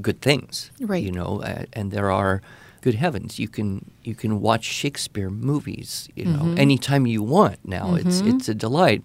good 0.00 0.20
things, 0.20 0.70
Right. 0.80 1.02
You 1.02 1.12
know, 1.12 1.40
uh, 1.42 1.64
and 1.72 1.90
there 1.90 2.10
are. 2.10 2.42
Good 2.84 2.96
heavens, 2.96 3.38
you 3.38 3.48
can 3.48 3.92
you 4.02 4.14
can 4.14 4.42
watch 4.42 4.64
Shakespeare 4.64 5.30
movies, 5.30 6.06
you 6.14 6.26
know, 6.26 6.40
mm-hmm. 6.40 6.58
anytime 6.58 7.06
you 7.06 7.22
want 7.22 7.56
now. 7.64 7.94
It's 7.94 8.20
it's 8.20 8.46
a 8.50 8.54
delight. 8.54 9.02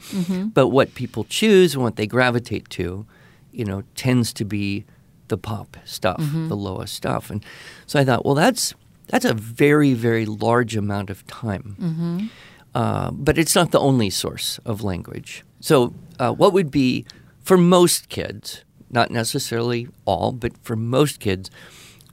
But 0.53 0.67
what 0.67 0.95
people 0.95 1.23
choose 1.23 1.75
and 1.75 1.83
what 1.83 1.95
they 1.95 2.05
gravitate 2.05 2.67
to, 2.71 3.05
you 3.53 3.63
know, 3.63 3.83
tends 3.95 4.33
to 4.33 4.43
be 4.43 4.83
the 5.29 5.37
pop 5.37 5.77
stuff, 5.85 6.19
the 6.49 6.57
lowest 6.57 6.93
stuff. 6.93 7.29
And 7.31 7.41
so 7.87 8.01
I 8.01 8.03
thought, 8.03 8.25
well, 8.25 8.35
that's 8.35 8.73
that's 9.07 9.23
a 9.23 9.33
very 9.33 9.93
very 9.93 10.25
large 10.25 10.75
amount 10.75 11.09
of 11.09 11.25
time. 11.27 11.77
Uh, 12.75 13.11
but 13.11 13.37
it's 13.37 13.55
not 13.55 13.71
the 13.71 13.79
only 13.79 14.09
source 14.09 14.59
of 14.65 14.83
language. 14.83 15.45
So, 15.59 15.93
uh, 16.19 16.31
what 16.31 16.53
would 16.53 16.71
be 16.71 17.05
for 17.41 17.57
most 17.57 18.09
kids, 18.09 18.63
not 18.89 19.11
necessarily 19.11 19.87
all, 20.05 20.31
but 20.31 20.57
for 20.63 20.75
most 20.75 21.19
kids, 21.19 21.49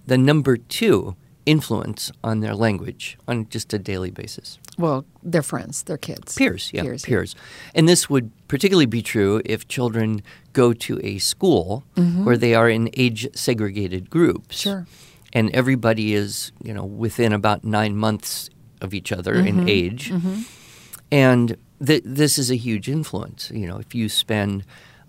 the 0.07 0.19
number 0.19 0.57
two 0.57 1.17
influence 1.47 2.11
on 2.25 2.41
their 2.41 2.55
language 2.55 3.17
on 3.27 3.49
just 3.49 3.73
a 3.73 3.79
daily 3.79 4.11
basis? 4.11 4.59
Well, 4.79 5.07
they're 5.23 5.43
friends, 5.43 5.83
they're 5.85 5.97
kids. 5.97 6.35
Peers, 6.35 6.71
yeah, 6.75 6.83
Peers, 6.83 7.05
peers. 7.05 7.35
yeah. 7.37 7.71
And 7.77 7.89
this 7.89 8.11
would 8.11 8.31
particularly 8.49 8.87
be 8.87 9.01
true 9.01 9.41
if 9.45 9.67
children 9.69 10.23
go 10.53 10.73
to 10.73 11.01
a 11.03 11.19
school 11.19 11.85
mm-hmm. 11.95 12.25
where 12.25 12.37
they 12.37 12.55
are 12.55 12.69
in 12.69 12.91
age 12.95 13.29
segregated 13.35 14.11
groups. 14.11 14.59
Sure. 14.59 14.87
And 15.33 15.51
everybody 15.55 16.15
is, 16.15 16.53
you 16.63 16.75
know, 16.75 16.85
within 16.85 17.33
about 17.33 17.65
nine 17.65 17.97
months 17.97 18.51
of 18.81 18.93
each 18.93 19.13
other 19.13 19.35
in 19.35 19.57
mm-hmm. 19.57 19.69
age. 19.69 20.11
Mm-hmm. 20.11 20.43
And 21.11 21.57
th- 21.85 22.03
this 22.05 22.39
is 22.39 22.51
a 22.51 22.57
huge 22.57 22.89
influence. 22.89 23.51
You 23.55 23.67
know, 23.67 23.79
if 23.79 23.95
you 23.95 24.09
spend, 24.09 24.65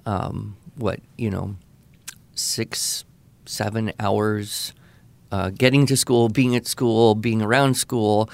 um, 0.06 0.56
what, 0.76 1.00
you 1.18 1.30
know, 1.30 1.56
six, 2.36 3.06
seven 3.46 3.92
hours 4.00 4.74
uh, 5.32 5.50
getting 5.50 5.86
to 5.88 5.98
school, 5.98 6.30
being 6.30 6.56
at 6.56 6.66
school, 6.68 7.16
being 7.16 7.42
around 7.42 7.76
school, 7.76 8.30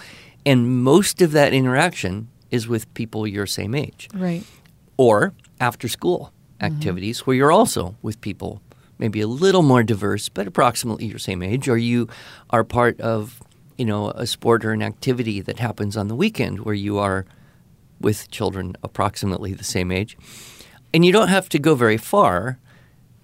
and 0.46 0.84
most 0.84 1.22
of 1.22 1.32
that 1.32 1.54
interaction 1.54 2.28
is 2.52 2.68
with 2.68 2.92
people 2.94 3.26
your 3.26 3.48
same 3.48 3.74
age, 3.74 4.08
Right. 4.14 4.44
or 4.98 5.34
after 5.60 5.88
school 5.88 6.32
activities 6.62 7.26
where 7.26 7.36
you're 7.36 7.52
also 7.52 7.96
with 8.02 8.22
people 8.22 8.62
maybe 9.00 9.20
a 9.22 9.28
little 9.28 9.64
more 9.64 9.84
diverse, 9.84 10.30
but 10.30 10.48
approximately 10.48 11.06
your 11.08 11.18
same 11.20 11.42
age, 11.42 11.68
or 11.68 11.78
you 11.78 12.08
are 12.52 12.64
part 12.64 13.00
of 13.02 13.42
you 13.78 13.86
know 13.86 14.12
a 14.12 14.28
sport 14.28 14.64
or 14.64 14.72
an 14.72 14.84
activity 14.84 15.42
that 15.42 15.58
happens 15.60 15.98
on 15.98 16.08
the 16.08 16.16
weekend 16.16 16.60
where 16.62 16.76
you 16.76 17.00
are 17.00 17.26
with 18.04 18.30
children 18.30 18.76
approximately 18.84 19.54
the 19.54 19.64
same 19.64 19.92
age, 19.92 20.18
and 20.94 21.04
you 21.06 21.12
don't 21.12 21.30
have 21.30 21.50
to 21.50 21.60
go 21.60 21.76
very 21.76 21.98
far. 21.98 22.60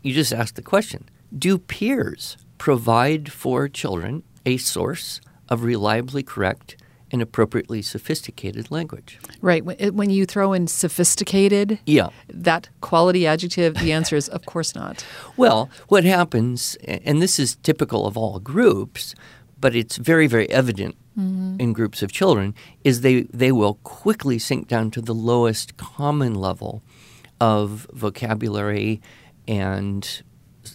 You 0.01 0.13
just 0.13 0.33
ask 0.33 0.55
the 0.55 0.61
question: 0.61 1.09
Do 1.37 1.57
peers 1.57 2.37
provide 2.57 3.31
for 3.31 3.67
children 3.67 4.23
a 4.45 4.57
source 4.57 5.21
of 5.49 5.63
reliably 5.63 6.23
correct 6.23 6.75
and 7.11 7.21
appropriately 7.23 7.81
sophisticated 7.81 8.69
language? 8.69 9.19
Right. 9.41 9.63
When, 9.65 10.09
you 10.11 10.25
throw 10.27 10.53
in 10.53 10.67
sophisticated, 10.67 11.79
Yeah. 11.85 12.09
that 12.27 12.69
quality 12.81 13.25
adjective, 13.25 13.73
the 13.75 13.91
answer 13.91 14.15
is 14.15 14.29
of 14.29 14.45
course 14.45 14.75
not. 14.75 15.03
Well, 15.35 15.69
what 15.87 16.03
happens, 16.03 16.77
and 16.85 17.19
this 17.19 17.39
is 17.39 17.55
typical 17.63 18.05
of 18.05 18.15
all 18.15 18.39
groups, 18.39 19.15
but 19.59 19.75
it's 19.75 19.97
very, 19.97 20.27
very 20.27 20.49
evident 20.49 20.95
in 21.59 21.73
groups 21.73 22.01
of 22.01 22.11
children, 22.13 22.55
is 22.85 23.01
they, 23.01 23.23
they 23.23 23.51
will 23.51 23.73
quickly 23.83 24.39
sink 24.39 24.69
down 24.69 24.89
to 24.91 25.01
the 25.01 25.13
lowest 25.13 25.75
common 25.75 26.33
level 26.33 26.81
of 27.41 27.87
vocabulary 27.91 29.01
and 29.45 30.23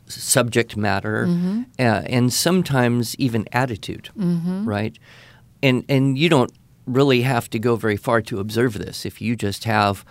subject 0.07 0.77
matter, 0.77 1.25
uh, 1.79 2.03
and 2.17 2.33
sometimes 2.33 3.17
even 3.17 3.47
attitude, 3.53 4.11
right? 4.67 4.99
And 5.63 5.85
and 5.89 6.19
you 6.19 6.29
don't 6.29 6.53
really 6.87 7.23
have 7.23 7.49
to 7.51 7.59
go 7.59 7.77
very 7.77 7.97
far 7.97 8.21
to 8.23 8.39
observe 8.39 8.75
this. 8.75 9.07
If 9.07 9.23
you 9.23 9.37
just 9.37 9.65
have 9.65 10.05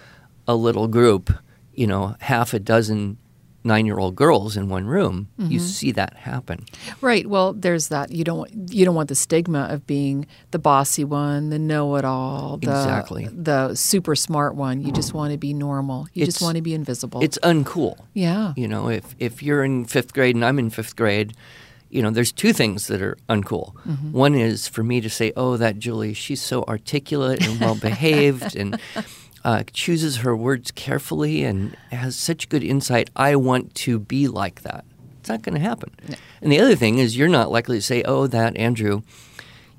a 0.47 0.55
little 0.55 0.87
group, 0.87 1.31
you 1.75 1.85
know, 1.85 2.15
half 2.21 2.53
a 2.53 2.59
dozen 2.59 3.17
nine-year-old 3.63 4.15
girls 4.15 4.57
in 4.57 4.69
one 4.69 4.85
room, 4.85 5.29
you 5.37 5.59
mm-hmm. 5.59 5.65
see 5.65 5.91
that 5.91 6.15
happen. 6.15 6.65
Right. 7.01 7.25
Well, 7.25 7.53
there's 7.53 7.87
that. 7.87 8.11
You 8.11 8.23
don't 8.23 8.37
want 8.37 8.73
you 8.73 8.85
don't 8.85 8.95
want 8.95 9.09
the 9.09 9.15
stigma 9.15 9.67
of 9.69 9.87
being 9.87 10.27
the 10.51 10.59
bossy 10.59 11.03
one, 11.03 11.49
the 11.49 11.59
know-it-all, 11.59 12.57
the 12.57 12.69
Exactly. 12.69 13.27
the 13.31 13.75
super 13.75 14.15
smart 14.15 14.55
one. 14.55 14.81
You 14.81 14.91
just 14.91 15.13
want 15.13 15.31
to 15.31 15.37
be 15.37 15.53
normal. 15.53 16.07
You 16.13 16.25
just 16.25 16.41
want 16.41 16.57
to 16.57 16.61
be 16.61 16.73
invisible. 16.73 17.21
It's 17.23 17.37
uncool. 17.43 17.97
yeah. 18.13 18.53
You 18.55 18.67
know, 18.67 18.89
if 18.89 19.15
if 19.19 19.41
you're 19.41 19.63
in 19.63 19.85
fifth 19.85 20.13
grade 20.13 20.35
and 20.35 20.43
I'm 20.43 20.59
in 20.59 20.69
fifth 20.69 20.95
grade, 20.95 21.33
you 21.89 22.01
know, 22.01 22.09
there's 22.09 22.31
two 22.31 22.53
things 22.53 22.87
that 22.87 23.01
are 23.01 23.17
uncool. 23.29 23.75
Mm-hmm. 23.87 24.11
One 24.11 24.35
is 24.35 24.67
for 24.67 24.83
me 24.83 24.99
to 25.01 25.09
say, 25.09 25.31
"Oh, 25.35 25.57
that 25.57 25.77
Julie, 25.77 26.13
she's 26.13 26.41
so 26.41 26.63
articulate 26.63 27.45
and 27.45 27.59
well 27.59 27.75
behaved 27.75 28.55
and 28.55 28.79
uh, 29.43 29.63
chooses 29.73 30.17
her 30.17 30.35
words 30.35 30.71
carefully 30.71 31.43
and 31.43 31.75
has 31.91 32.15
such 32.15 32.49
good 32.49 32.63
insight. 32.63 33.09
I 33.15 33.35
want 33.35 33.75
to 33.75 33.99
be 33.99 34.27
like 34.27 34.61
that." 34.61 34.85
It's 35.19 35.29
not 35.29 35.41
going 35.41 35.55
to 35.55 35.61
happen. 35.61 35.91
And 36.41 36.51
the 36.51 36.59
other 36.59 36.75
thing 36.75 36.97
is, 36.97 37.15
you're 37.15 37.29
not 37.29 37.51
likely 37.51 37.77
to 37.77 37.81
say, 37.81 38.03
"Oh, 38.03 38.27
that 38.27 38.57
Andrew." 38.57 39.01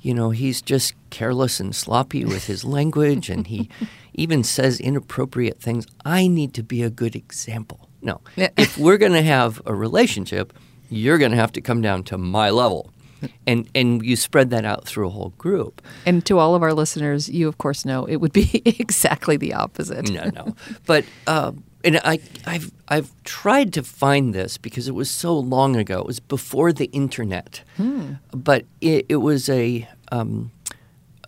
You 0.00 0.12
know, 0.12 0.30
he's 0.30 0.60
just 0.60 0.92
careless 1.08 1.60
and 1.60 1.74
sloppy 1.74 2.26
with 2.26 2.46
his 2.46 2.62
language, 2.76 3.30
and 3.30 3.46
he 3.46 3.70
even 4.12 4.44
says 4.44 4.78
inappropriate 4.78 5.60
things. 5.60 5.86
I 6.04 6.28
need 6.28 6.52
to 6.54 6.62
be 6.62 6.82
a 6.82 6.90
good 6.90 7.16
example. 7.16 7.88
No. 8.02 8.20
If 8.58 8.76
we're 8.76 8.98
going 8.98 9.12
to 9.12 9.22
have 9.22 9.62
a 9.64 9.74
relationship, 9.74 10.52
you're 10.90 11.16
going 11.16 11.30
to 11.30 11.38
have 11.38 11.52
to 11.52 11.62
come 11.62 11.80
down 11.80 12.04
to 12.04 12.18
my 12.18 12.50
level. 12.50 12.90
And 13.46 13.68
and 13.74 14.04
you 14.04 14.16
spread 14.16 14.50
that 14.50 14.64
out 14.64 14.86
through 14.86 15.06
a 15.06 15.10
whole 15.10 15.32
group. 15.38 15.82
And 16.06 16.24
to 16.26 16.38
all 16.38 16.54
of 16.54 16.62
our 16.62 16.74
listeners, 16.74 17.28
you 17.28 17.48
of 17.48 17.58
course 17.58 17.84
know 17.84 18.04
it 18.04 18.16
would 18.16 18.32
be 18.32 18.62
exactly 18.64 19.36
the 19.36 19.54
opposite. 19.54 20.10
No, 20.10 20.30
no. 20.30 20.56
But 20.86 21.04
uh, 21.26 21.52
and 21.84 22.00
I 22.04 22.18
I've 22.46 22.72
I've 22.88 23.12
tried 23.24 23.72
to 23.74 23.82
find 23.82 24.34
this 24.34 24.58
because 24.58 24.88
it 24.88 24.94
was 24.94 25.10
so 25.10 25.38
long 25.38 25.76
ago. 25.76 26.00
It 26.00 26.06
was 26.06 26.20
before 26.20 26.72
the 26.72 26.86
internet. 26.86 27.62
But 28.32 28.64
it, 28.80 29.06
it 29.08 29.16
was 29.16 29.48
a, 29.48 29.88
um, 30.12 30.50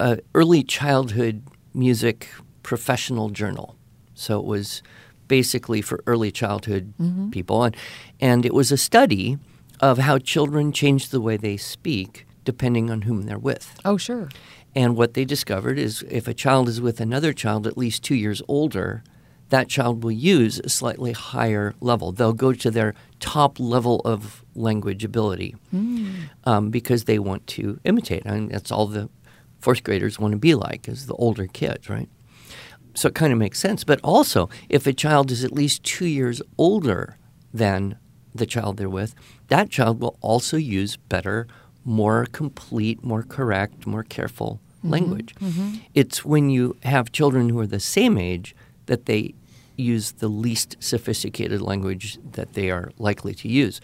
a 0.00 0.18
early 0.34 0.62
childhood 0.62 1.42
music 1.74 2.28
professional 2.62 3.30
journal. 3.30 3.76
So 4.14 4.38
it 4.38 4.44
was 4.46 4.82
basically 5.28 5.82
for 5.82 6.02
early 6.06 6.30
childhood 6.30 6.92
people, 7.30 7.64
and 7.64 7.76
and 8.20 8.46
it 8.46 8.54
was 8.54 8.72
a 8.72 8.76
study 8.76 9.38
of 9.80 9.98
how 9.98 10.18
children 10.18 10.72
change 10.72 11.08
the 11.08 11.20
way 11.20 11.36
they 11.36 11.56
speak 11.56 12.26
depending 12.44 12.90
on 12.90 13.02
whom 13.02 13.22
they're 13.22 13.38
with. 13.38 13.78
Oh, 13.84 13.96
sure. 13.96 14.28
And 14.74 14.96
what 14.96 15.14
they 15.14 15.24
discovered 15.24 15.78
is 15.78 16.04
if 16.08 16.28
a 16.28 16.34
child 16.34 16.68
is 16.68 16.80
with 16.80 17.00
another 17.00 17.32
child 17.32 17.66
at 17.66 17.76
least 17.78 18.02
two 18.04 18.14
years 18.14 18.42
older, 18.46 19.02
that 19.48 19.68
child 19.68 20.02
will 20.02 20.12
use 20.12 20.58
a 20.60 20.68
slightly 20.68 21.12
higher 21.12 21.74
level. 21.80 22.12
They'll 22.12 22.32
go 22.32 22.52
to 22.52 22.70
their 22.70 22.94
top 23.20 23.58
level 23.58 24.00
of 24.04 24.44
language 24.54 25.04
ability 25.04 25.54
um, 26.44 26.70
because 26.70 27.04
they 27.04 27.18
want 27.18 27.46
to 27.48 27.80
imitate. 27.84 28.24
And 28.24 28.50
that's 28.50 28.70
all 28.70 28.86
the 28.86 29.08
fourth 29.60 29.82
graders 29.82 30.18
want 30.18 30.32
to 30.32 30.38
be 30.38 30.54
like, 30.54 30.88
is 30.88 31.06
the 31.06 31.14
older 31.14 31.46
kids, 31.46 31.88
right? 31.88 32.08
So 32.94 33.08
it 33.08 33.14
kind 33.14 33.32
of 33.32 33.38
makes 33.38 33.58
sense. 33.58 33.84
But 33.84 34.00
also, 34.02 34.48
if 34.68 34.86
a 34.86 34.92
child 34.92 35.30
is 35.30 35.44
at 35.44 35.52
least 35.52 35.84
two 35.84 36.06
years 36.06 36.42
older 36.58 37.16
than 37.52 37.98
the 38.38 38.46
child 38.46 38.76
they're 38.76 38.88
with, 38.88 39.14
that 39.48 39.70
child 39.70 40.00
will 40.00 40.16
also 40.20 40.56
use 40.56 40.96
better, 40.96 41.46
more 41.84 42.26
complete, 42.32 43.02
more 43.04 43.22
correct, 43.22 43.86
more 43.86 44.02
careful 44.02 44.60
mm-hmm. 44.78 44.90
language. 44.90 45.34
Mm-hmm. 45.36 45.76
It's 45.94 46.24
when 46.24 46.50
you 46.50 46.76
have 46.82 47.12
children 47.12 47.48
who 47.48 47.58
are 47.60 47.66
the 47.66 47.80
same 47.80 48.18
age 48.18 48.54
that 48.86 49.06
they 49.06 49.34
use 49.76 50.12
the 50.12 50.28
least 50.28 50.76
sophisticated 50.80 51.60
language 51.60 52.18
that 52.32 52.54
they 52.54 52.70
are 52.70 52.90
likely 52.98 53.34
to 53.34 53.48
use. 53.48 53.80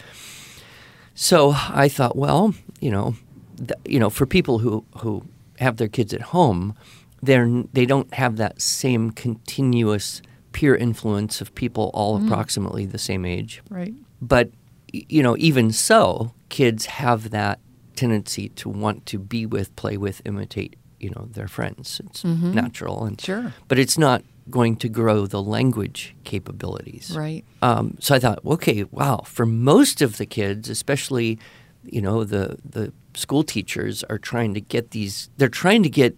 So 1.15 1.55
I 1.55 1.89
thought, 1.89 2.17
well, 2.17 2.55
you 2.81 2.91
know, 2.91 3.15
th- 3.59 3.79
you 3.85 3.99
know, 3.99 4.11
for 4.11 4.27
people 4.27 4.59
who 4.61 4.85
who 4.99 5.25
have 5.59 5.77
their 5.77 5.89
kids 5.89 6.15
at 6.15 6.23
home, 6.23 6.75
they're 7.23 7.49
they 7.73 7.87
don't 7.87 8.13
have 8.15 8.37
that 8.37 8.61
same 8.61 9.11
continuous 9.11 10.23
peer 10.53 10.75
influence 10.75 11.41
of 11.41 11.55
people 11.55 11.91
all 11.95 12.17
mm-hmm. 12.17 12.27
approximately 12.27 12.87
the 12.87 12.99
same 12.99 13.25
age. 13.25 13.63
Right. 13.71 13.95
But 14.23 14.51
you 14.93 15.23
know, 15.23 15.37
even 15.39 15.73
so, 15.73 16.33
kids 16.49 16.87
have 16.87 17.31
that 17.31 17.59
tendency 17.97 18.49
to 18.51 18.69
want 18.69 19.05
to 19.07 19.19
be 19.19 19.47
with, 19.47 19.75
play 19.77 19.97
with, 19.97 20.21
imitate, 20.25 20.77
you 21.01 21.11
know, 21.11 21.29
their 21.33 21.49
friends. 21.49 22.01
It's 22.07 22.25
natural 22.25 23.05
and 23.05 23.21
Sure. 23.21 23.53
but 23.69 23.79
it's 23.79 23.97
not 23.99 24.23
going 24.51 24.77
to 24.77 24.89
grow 24.89 25.27
the 25.27 25.43
language 25.43 26.15
capabilities. 26.25 27.15
Right. 27.17 27.45
Um, 27.63 27.97
so 28.01 28.15
I 28.15 28.19
thought, 28.19 28.41
okay, 28.45 28.85
wow. 28.91 29.23
For 29.25 29.47
most 29.47 30.03
of 30.03 30.17
the 30.19 30.27
kids, 30.27 30.69
especially, 30.69 31.39
you 31.85 32.03
know, 32.03 32.25
the 32.25 32.57
the 32.65 32.93
school 33.15 33.43
teachers 33.45 34.05
are 34.05 34.19
trying 34.19 34.55
to 34.55 34.61
get 34.61 34.91
these. 34.91 35.31
They're 35.39 35.49
trying 35.49 35.83
to 35.85 35.91
get 35.91 36.17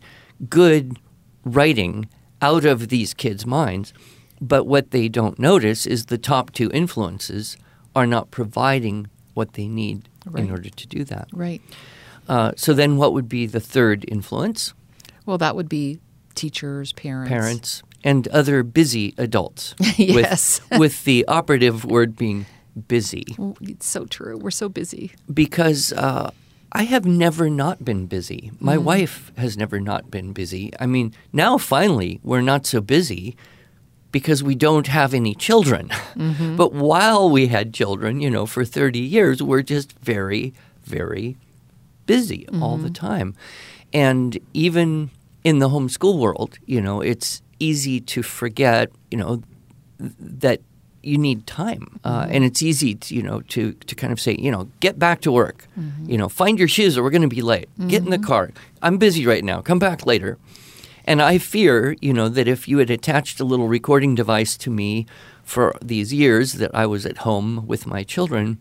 good 0.48 0.98
writing 1.44 2.08
out 2.42 2.64
of 2.64 2.88
these 2.88 3.14
kids' 3.14 3.46
minds, 3.46 3.92
but 4.40 4.64
what 4.64 4.90
they 4.90 5.08
don't 5.08 5.38
notice 5.38 5.86
is 5.86 6.06
the 6.06 6.18
top 6.18 6.50
two 6.52 6.70
influences 6.72 7.56
are 7.94 8.06
not 8.06 8.30
providing 8.30 9.06
what 9.34 9.54
they 9.54 9.68
need 9.68 10.08
Right. 10.26 10.44
in 10.44 10.50
order 10.50 10.70
to 10.70 10.86
do 10.86 11.04
that. 11.04 11.28
Right. 11.34 11.60
Uh, 12.28 12.52
so 12.56 12.72
then, 12.72 12.96
what 12.96 13.12
would 13.12 13.28
be 13.28 13.44
the 13.46 13.60
third 13.60 14.04
influence? 14.08 14.72
Well, 15.26 15.36
that 15.38 15.54
would 15.54 15.68
be 15.68 16.00
teachers, 16.34 16.92
parents. 16.94 17.28
Parents 17.28 17.82
and 18.02 18.26
other 18.28 18.62
busy 18.62 19.14
adults. 19.18 19.74
Yes. 19.98 20.60
with, 20.70 20.78
with 20.80 21.04
the 21.04 21.26
operative 21.28 21.84
word 21.84 22.16
being 22.16 22.46
busy 22.88 23.24
It's 23.60 23.86
so 23.86 24.04
true. 24.06 24.36
We're 24.38 24.50
so 24.50 24.68
busy. 24.68 25.12
because 25.32 25.92
uh, 25.92 26.30
I 26.72 26.84
have 26.84 27.04
never 27.06 27.48
not 27.50 27.84
been 27.84 28.06
busy. 28.06 28.50
My 28.58 28.76
wife 28.78 29.30
has 29.36 29.56
never 29.56 29.78
not 29.78 30.10
been 30.10 30.32
busy. 30.32 30.72
I 30.80 30.86
mean, 30.86 31.12
now 31.32 31.56
finally 31.58 32.18
we're 32.24 32.40
not 32.40 32.66
so 32.66 32.80
busy 32.80 33.36
because 34.14 34.44
we 34.44 34.54
don't 34.54 34.86
have 34.86 35.12
any 35.12 35.34
children. 35.34 35.88
Mm-hmm. 36.14 36.54
But 36.54 36.72
while 36.72 37.28
we 37.28 37.48
had 37.48 37.74
children, 37.74 38.20
you 38.20 38.30
know, 38.30 38.46
for 38.46 38.64
30 38.64 39.00
years, 39.00 39.42
we're 39.42 39.62
just 39.62 39.98
very, 39.98 40.54
very 40.84 41.36
busy 42.06 42.46
all 42.62 42.76
the 42.76 42.90
mm-hmm. 42.90 43.06
time. 43.06 43.34
And 43.92 44.38
even 44.52 45.10
in 45.42 45.58
the 45.58 45.68
homeschool 45.68 46.16
world, 46.20 46.60
you 46.64 46.80
know, 46.80 47.00
it's 47.00 47.42
easy 47.58 48.00
to 48.12 48.22
forget, 48.22 48.92
you 49.10 49.18
know, 49.18 49.42
that 49.98 50.60
you 51.02 51.18
need 51.18 51.44
time. 51.48 51.98
Uh, 52.04 52.22
mm-hmm. 52.22 52.34
and 52.34 52.44
it's 52.44 52.62
easy, 52.62 52.94
to, 52.94 53.16
you 53.16 53.22
know, 53.22 53.40
to, 53.54 53.72
to 53.72 53.94
kind 53.96 54.12
of 54.12 54.20
say, 54.20 54.36
you 54.38 54.52
know, 54.52 54.68
get 54.78 54.96
back 54.96 55.22
to 55.22 55.32
work. 55.32 55.66
You 56.06 56.18
know, 56.18 56.28
find 56.28 56.56
your 56.56 56.68
shoes 56.68 56.96
or 56.96 57.02
we're 57.02 57.10
going 57.10 57.28
to 57.30 57.36
be 57.40 57.42
late. 57.42 57.68
Get 57.88 58.04
in 58.04 58.10
the 58.10 58.18
car. 58.18 58.52
I'm 58.80 58.96
busy 58.96 59.26
right 59.26 59.44
now. 59.44 59.60
Come 59.60 59.80
back 59.80 60.06
later. 60.06 60.38
And 61.04 61.20
I 61.20 61.38
fear, 61.38 61.96
you 62.00 62.12
know, 62.12 62.28
that 62.28 62.48
if 62.48 62.66
you 62.68 62.78
had 62.78 62.90
attached 62.90 63.40
a 63.40 63.44
little 63.44 63.68
recording 63.68 64.14
device 64.14 64.56
to 64.58 64.70
me 64.70 65.06
for 65.42 65.74
these 65.82 66.12
years 66.12 66.54
that 66.54 66.74
I 66.74 66.86
was 66.86 67.04
at 67.04 67.18
home 67.18 67.66
with 67.66 67.86
my 67.86 68.02
children, 68.02 68.58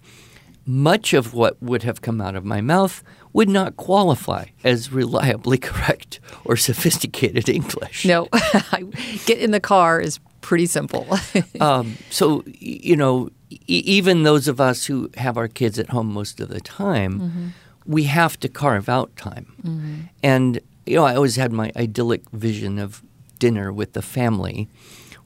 much 0.65 1.13
of 1.13 1.33
what 1.33 1.61
would 1.61 1.83
have 1.83 2.01
come 2.01 2.19
out 2.21 2.35
of 2.35 2.45
my 2.45 2.61
mouth 2.61 3.03
would 3.33 3.49
not 3.49 3.75
qualify 3.77 4.45
as 4.63 4.91
reliably 4.91 5.57
correct 5.69 6.19
or 6.45 6.55
sophisticated 6.55 7.49
English. 7.49 8.05
No, 8.05 8.27
get 9.25 9.39
in 9.39 9.51
the 9.51 9.59
car 9.59 9.99
is 9.99 10.19
pretty 10.41 10.65
simple. 10.65 11.07
Um, 11.61 11.97
so, 12.09 12.43
you 12.59 12.95
know, 12.97 13.29
e- 13.49 13.57
even 13.67 14.23
those 14.23 14.47
of 14.49 14.59
us 14.59 14.85
who 14.85 15.09
have 15.15 15.37
our 15.37 15.47
kids 15.47 15.79
at 15.79 15.89
home 15.89 16.07
most 16.13 16.39
of 16.41 16.49
the 16.49 16.59
time, 16.59 17.53
we 17.85 18.03
have 18.03 18.37
to 18.41 18.49
carve 18.49 18.89
out 18.89 19.15
time. 19.15 20.09
And, 20.21 20.59
you 20.85 20.95
know, 20.95 21.05
I 21.05 21.15
always 21.15 21.35
had 21.35 21.51
my 21.51 21.71
idyllic 21.75 22.29
vision 22.31 22.79
of 22.79 23.03
dinner 23.39 23.71
with 23.71 23.93
the 23.93 24.01
family 24.01 24.67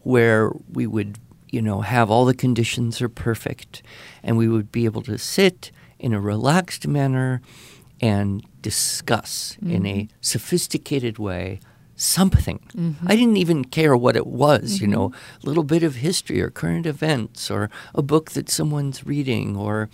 where 0.01 0.51
we 0.71 0.87
would, 0.87 1.19
you 1.49 1.61
know, 1.61 1.81
have 1.81 2.09
all 2.09 2.25
the 2.25 2.33
conditions 2.33 3.01
are 3.01 3.09
perfect 3.09 3.81
and 4.23 4.37
we 4.37 4.47
would 4.47 4.71
be 4.71 4.85
able 4.85 5.01
to 5.03 5.17
sit 5.17 5.71
in 5.99 6.13
a 6.13 6.21
relaxed 6.21 6.87
manner 6.87 7.41
and 7.99 8.45
discuss 8.61 9.57
in 9.61 9.85
a 9.85 10.03
mm-hmm. 10.03 10.15
sophisticated 10.21 11.17
way 11.17 11.59
something. 11.95 12.59
Mm-hmm. 12.75 13.07
I 13.07 13.15
didn't 13.15 13.37
even 13.37 13.65
care 13.65 13.97
what 13.97 14.15
it 14.15 14.27
was, 14.27 14.79
you 14.79 14.87
know, 14.87 15.11
a 15.43 15.45
little 15.45 15.63
bit 15.63 15.83
of 15.83 15.95
history 15.95 16.39
or 16.41 16.51
current 16.51 16.85
events 16.85 17.49
or 17.49 17.69
a 17.95 18.03
book 18.03 18.31
that 18.31 18.49
someone's 18.49 19.05
reading 19.05 19.57
or, 19.57 19.89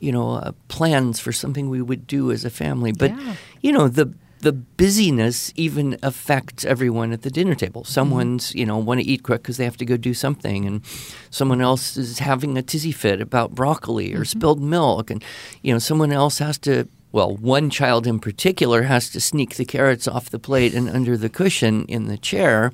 you 0.00 0.12
know, 0.12 0.34
uh, 0.34 0.52
plans 0.68 1.18
for 1.18 1.32
something 1.32 1.68
we 1.68 1.82
would 1.82 2.06
do 2.06 2.30
as 2.30 2.44
a 2.44 2.50
family. 2.50 2.92
But, 2.92 3.10
Yeah. 3.10 3.34
you 3.60 3.72
know, 3.72 3.88
the 3.88 4.14
the 4.40 4.52
busyness 4.52 5.52
even 5.56 5.98
affects 6.02 6.64
everyone 6.64 7.12
at 7.12 7.22
the 7.22 7.30
dinner 7.30 7.54
table. 7.54 7.82
Mm-hmm. 7.82 7.92
Someone's, 7.92 8.54
you 8.54 8.64
know, 8.64 8.78
want 8.78 9.00
to 9.00 9.06
eat 9.06 9.22
quick 9.22 9.42
because 9.42 9.56
they 9.56 9.64
have 9.64 9.76
to 9.78 9.84
go 9.84 9.96
do 9.96 10.14
something, 10.14 10.66
and 10.66 10.82
someone 11.30 11.60
else 11.60 11.96
is 11.96 12.20
having 12.20 12.56
a 12.56 12.62
tizzy 12.62 12.92
fit 12.92 13.20
about 13.20 13.54
broccoli 13.54 14.12
or 14.12 14.18
mm-hmm. 14.18 14.24
spilled 14.24 14.60
milk, 14.60 15.10
and 15.10 15.22
you 15.62 15.72
know, 15.72 15.78
someone 15.78 16.12
else 16.12 16.38
has 16.38 16.58
to. 16.58 16.88
Well, 17.10 17.36
one 17.36 17.70
child 17.70 18.06
in 18.06 18.20
particular 18.20 18.82
has 18.82 19.08
to 19.10 19.20
sneak 19.20 19.56
the 19.56 19.64
carrots 19.64 20.06
off 20.06 20.28
the 20.28 20.38
plate 20.38 20.74
and 20.74 20.90
under 20.90 21.16
the 21.16 21.30
cushion 21.30 21.86
in 21.86 22.04
the 22.04 22.18
chair 22.18 22.70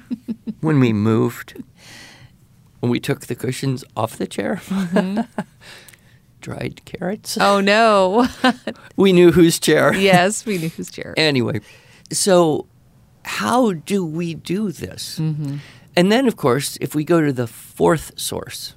when 0.60 0.80
we 0.80 0.92
moved. 0.92 1.62
When 2.80 2.90
we 2.90 3.00
took 3.00 3.26
the 3.26 3.34
cushions 3.34 3.84
off 3.96 4.16
the 4.16 4.26
chair, 4.26 4.60
mm-hmm. 4.66 5.20
dried 6.46 6.80
carrots. 6.84 7.36
oh 7.40 7.60
no. 7.60 8.28
We 8.96 9.12
knew 9.12 9.32
whose 9.32 9.58
chair. 9.58 9.92
yes, 9.94 10.46
we 10.46 10.58
knew 10.58 10.68
whose 10.68 10.90
chair. 10.90 11.12
Anyway, 11.30 11.60
so 12.12 12.66
how 13.24 13.72
do 13.72 14.04
we 14.06 14.34
do 14.34 14.70
this? 14.70 15.18
Mm-hmm. 15.18 15.56
And 15.96 16.12
then, 16.12 16.28
of 16.28 16.36
course, 16.36 16.78
if 16.80 16.94
we 16.94 17.02
go 17.04 17.20
to 17.20 17.32
the 17.32 17.46
fourth 17.48 18.12
source 18.16 18.74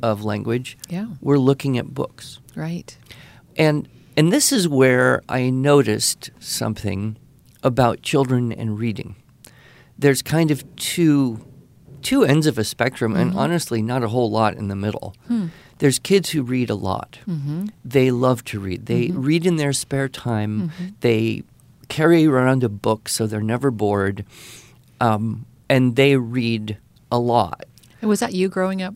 of 0.00 0.22
language, 0.24 0.76
Yeah. 0.88 1.06
we're 1.20 1.38
looking 1.50 1.76
at 1.78 1.86
books. 1.92 2.38
Right. 2.54 2.96
And 3.56 3.88
and 4.16 4.32
this 4.32 4.52
is 4.52 4.68
where 4.68 5.22
I 5.28 5.50
noticed 5.50 6.30
something 6.38 7.16
about 7.62 8.02
children 8.02 8.52
and 8.52 8.78
reading. 8.78 9.16
There's 9.98 10.22
kind 10.22 10.50
of 10.52 10.58
two 10.76 11.38
two 12.02 12.24
ends 12.24 12.46
of 12.46 12.58
a 12.58 12.64
spectrum 12.64 13.16
and 13.16 13.30
mm-hmm. 13.30 13.38
honestly 13.44 13.80
not 13.82 14.02
a 14.02 14.08
whole 14.08 14.30
lot 14.30 14.54
in 14.56 14.68
the 14.68 14.76
middle. 14.76 15.14
Hmm. 15.28 15.46
There's 15.82 15.98
kids 15.98 16.30
who 16.30 16.44
read 16.44 16.70
a 16.70 16.76
lot. 16.76 17.18
They 17.84 18.12
love 18.12 18.44
to 18.44 18.60
read. 18.60 18.86
They 18.86 19.08
read 19.08 19.44
in 19.44 19.56
their 19.56 19.72
spare 19.72 20.08
time. 20.08 20.70
They 21.00 21.42
carry 21.88 22.24
around 22.24 22.62
a 22.62 22.68
book 22.68 23.08
so 23.08 23.26
they're 23.26 23.40
never 23.40 23.72
bored. 23.72 24.24
Um, 25.00 25.44
and 25.68 25.96
they 25.96 26.16
read 26.16 26.78
a 27.10 27.18
lot. 27.18 27.64
And 28.00 28.08
was 28.08 28.20
that 28.20 28.32
you 28.32 28.48
growing 28.48 28.80
up? 28.80 28.94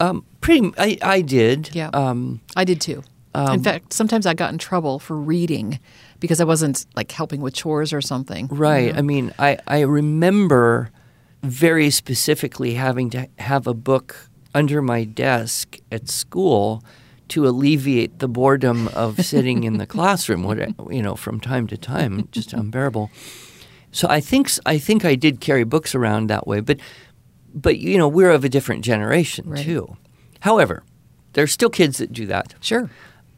Um, 0.00 0.22
pretty, 0.42 0.70
I, 0.76 0.98
I 1.00 1.22
did. 1.22 1.70
Yeah. 1.74 1.88
Um, 1.94 2.42
I 2.54 2.66
did 2.66 2.82
too. 2.82 3.02
in 3.34 3.62
fact, 3.62 3.94
sometimes 3.94 4.26
I 4.26 4.34
got 4.34 4.52
in 4.52 4.58
trouble 4.58 4.98
for 4.98 5.16
reading 5.16 5.80
because 6.20 6.42
I 6.42 6.44
wasn't 6.44 6.84
like 6.94 7.10
helping 7.10 7.40
with 7.40 7.54
chores 7.54 7.94
or 7.94 8.02
something. 8.02 8.48
Right. 8.48 8.94
I 8.94 9.00
mean, 9.00 9.32
I, 9.38 9.60
I 9.66 9.80
remember 9.80 10.90
very 11.42 11.88
specifically 11.88 12.74
having 12.74 13.08
to 13.10 13.28
have 13.38 13.66
a 13.66 13.72
book 13.72 14.27
under 14.58 14.82
my 14.82 15.04
desk 15.04 15.78
at 15.92 16.08
school 16.08 16.82
to 17.28 17.46
alleviate 17.46 18.18
the 18.18 18.26
boredom 18.28 18.88
of 18.88 19.24
sitting 19.32 19.62
in 19.62 19.76
the 19.78 19.86
classroom, 19.86 20.42
what, 20.42 20.58
you 20.92 21.00
know, 21.02 21.14
from 21.14 21.38
time 21.38 21.66
to 21.68 21.76
time, 21.76 22.28
just 22.32 22.52
unbearable. 22.60 23.08
So 23.92 24.08
I 24.08 24.20
think 24.20 24.50
I 24.66 24.78
think 24.78 25.04
I 25.04 25.14
did 25.14 25.40
carry 25.40 25.64
books 25.64 25.94
around 25.94 26.26
that 26.28 26.46
way, 26.46 26.60
but 26.60 26.78
but 27.54 27.78
you 27.78 27.96
know, 27.98 28.08
we're 28.08 28.30
of 28.32 28.44
a 28.44 28.48
different 28.48 28.84
generation 28.84 29.48
Right. 29.48 29.64
too. 29.64 29.96
However, 30.40 30.82
there's 31.34 31.52
still 31.52 31.70
kids 31.70 31.98
that 31.98 32.12
do 32.12 32.26
that 32.26 32.54
Sure. 32.60 32.90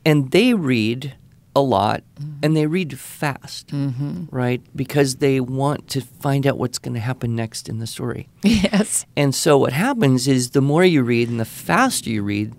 and 0.04 0.30
they 0.30 0.54
read 0.54 1.14
a 1.54 1.60
lot 1.60 2.02
mm-hmm. 2.14 2.38
and 2.42 2.56
they 2.56 2.66
read 2.66 2.98
fast, 2.98 3.68
mm-hmm. 3.68 4.24
right? 4.30 4.62
Because 4.74 5.16
they 5.16 5.40
want 5.40 5.88
to 5.88 6.00
find 6.00 6.46
out 6.46 6.58
what's 6.58 6.78
going 6.78 6.94
to 6.94 7.00
happen 7.00 7.34
next 7.34 7.68
in 7.68 7.78
the 7.78 7.86
story. 7.86 8.28
Yes. 8.42 9.06
And 9.16 9.34
so 9.34 9.58
what 9.58 9.72
happens 9.72 10.28
is 10.28 10.50
the 10.50 10.60
more 10.60 10.84
you 10.84 11.02
read 11.02 11.28
and 11.28 11.40
the 11.40 11.44
faster 11.44 12.10
you 12.10 12.22
read, 12.22 12.54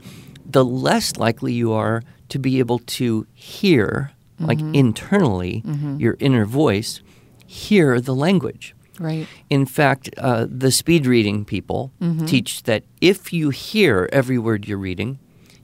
the 0.46 0.66
less 0.66 1.18
likely 1.18 1.54
you 1.54 1.74
are 1.74 2.02
to 2.30 2.40
be 2.40 2.60
able 2.60 2.80
to 2.80 3.28
hear, 3.34 4.12
like 4.40 4.58
mm-hmm. 4.58 4.76
internally, 4.76 5.64
your 5.98 6.18
inner 6.20 6.46
voice, 6.46 7.02
hear 7.46 8.02
the 8.02 8.16
language. 8.16 8.74
Right. 9.00 9.28
In 9.50 9.66
fact, 9.66 10.10
uh, 10.18 10.48
the 10.50 10.72
speed 10.72 11.06
reading 11.06 11.46
people 11.46 11.92
teach 12.26 12.64
that 12.64 12.84
if 13.00 13.34
you 13.34 13.50
hear 13.50 14.10
every 14.12 14.38
word 14.38 14.68
you're 14.68 14.78
reading, 14.78 15.20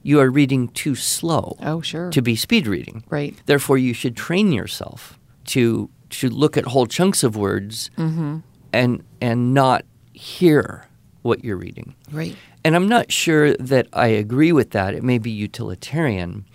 you 0.08 0.20
are 0.20 0.30
reading 0.30 0.68
too 0.68 0.94
slow 0.94 1.54
Oh, 1.60 1.82
sure. 1.82 2.10
to 2.10 2.22
be 2.22 2.34
speed 2.34 2.66
reading. 2.66 3.04
Right. 3.10 3.36
Therefore, 3.44 3.76
you 3.76 3.92
should 3.92 4.16
train 4.16 4.52
yourself 4.52 5.18
to 5.46 5.90
to 6.10 6.30
look 6.30 6.56
at 6.56 6.64
whole 6.64 6.86
chunks 6.86 7.22
of 7.22 7.36
words 7.36 7.90
mm-hmm. 7.98 8.38
and 8.72 9.04
and 9.20 9.52
not 9.52 9.84
hear 10.14 10.86
what 11.20 11.44
you're 11.44 11.58
reading. 11.58 11.94
Right. 12.10 12.34
And 12.64 12.74
I'm 12.74 12.88
not 12.88 13.12
sure 13.12 13.54
that 13.56 13.86
I 13.92 14.08
agree 14.08 14.50
with 14.50 14.70
that. 14.70 14.94
It 14.94 15.02
may 15.02 15.18
be 15.18 15.30
utilitarian, 15.30 16.46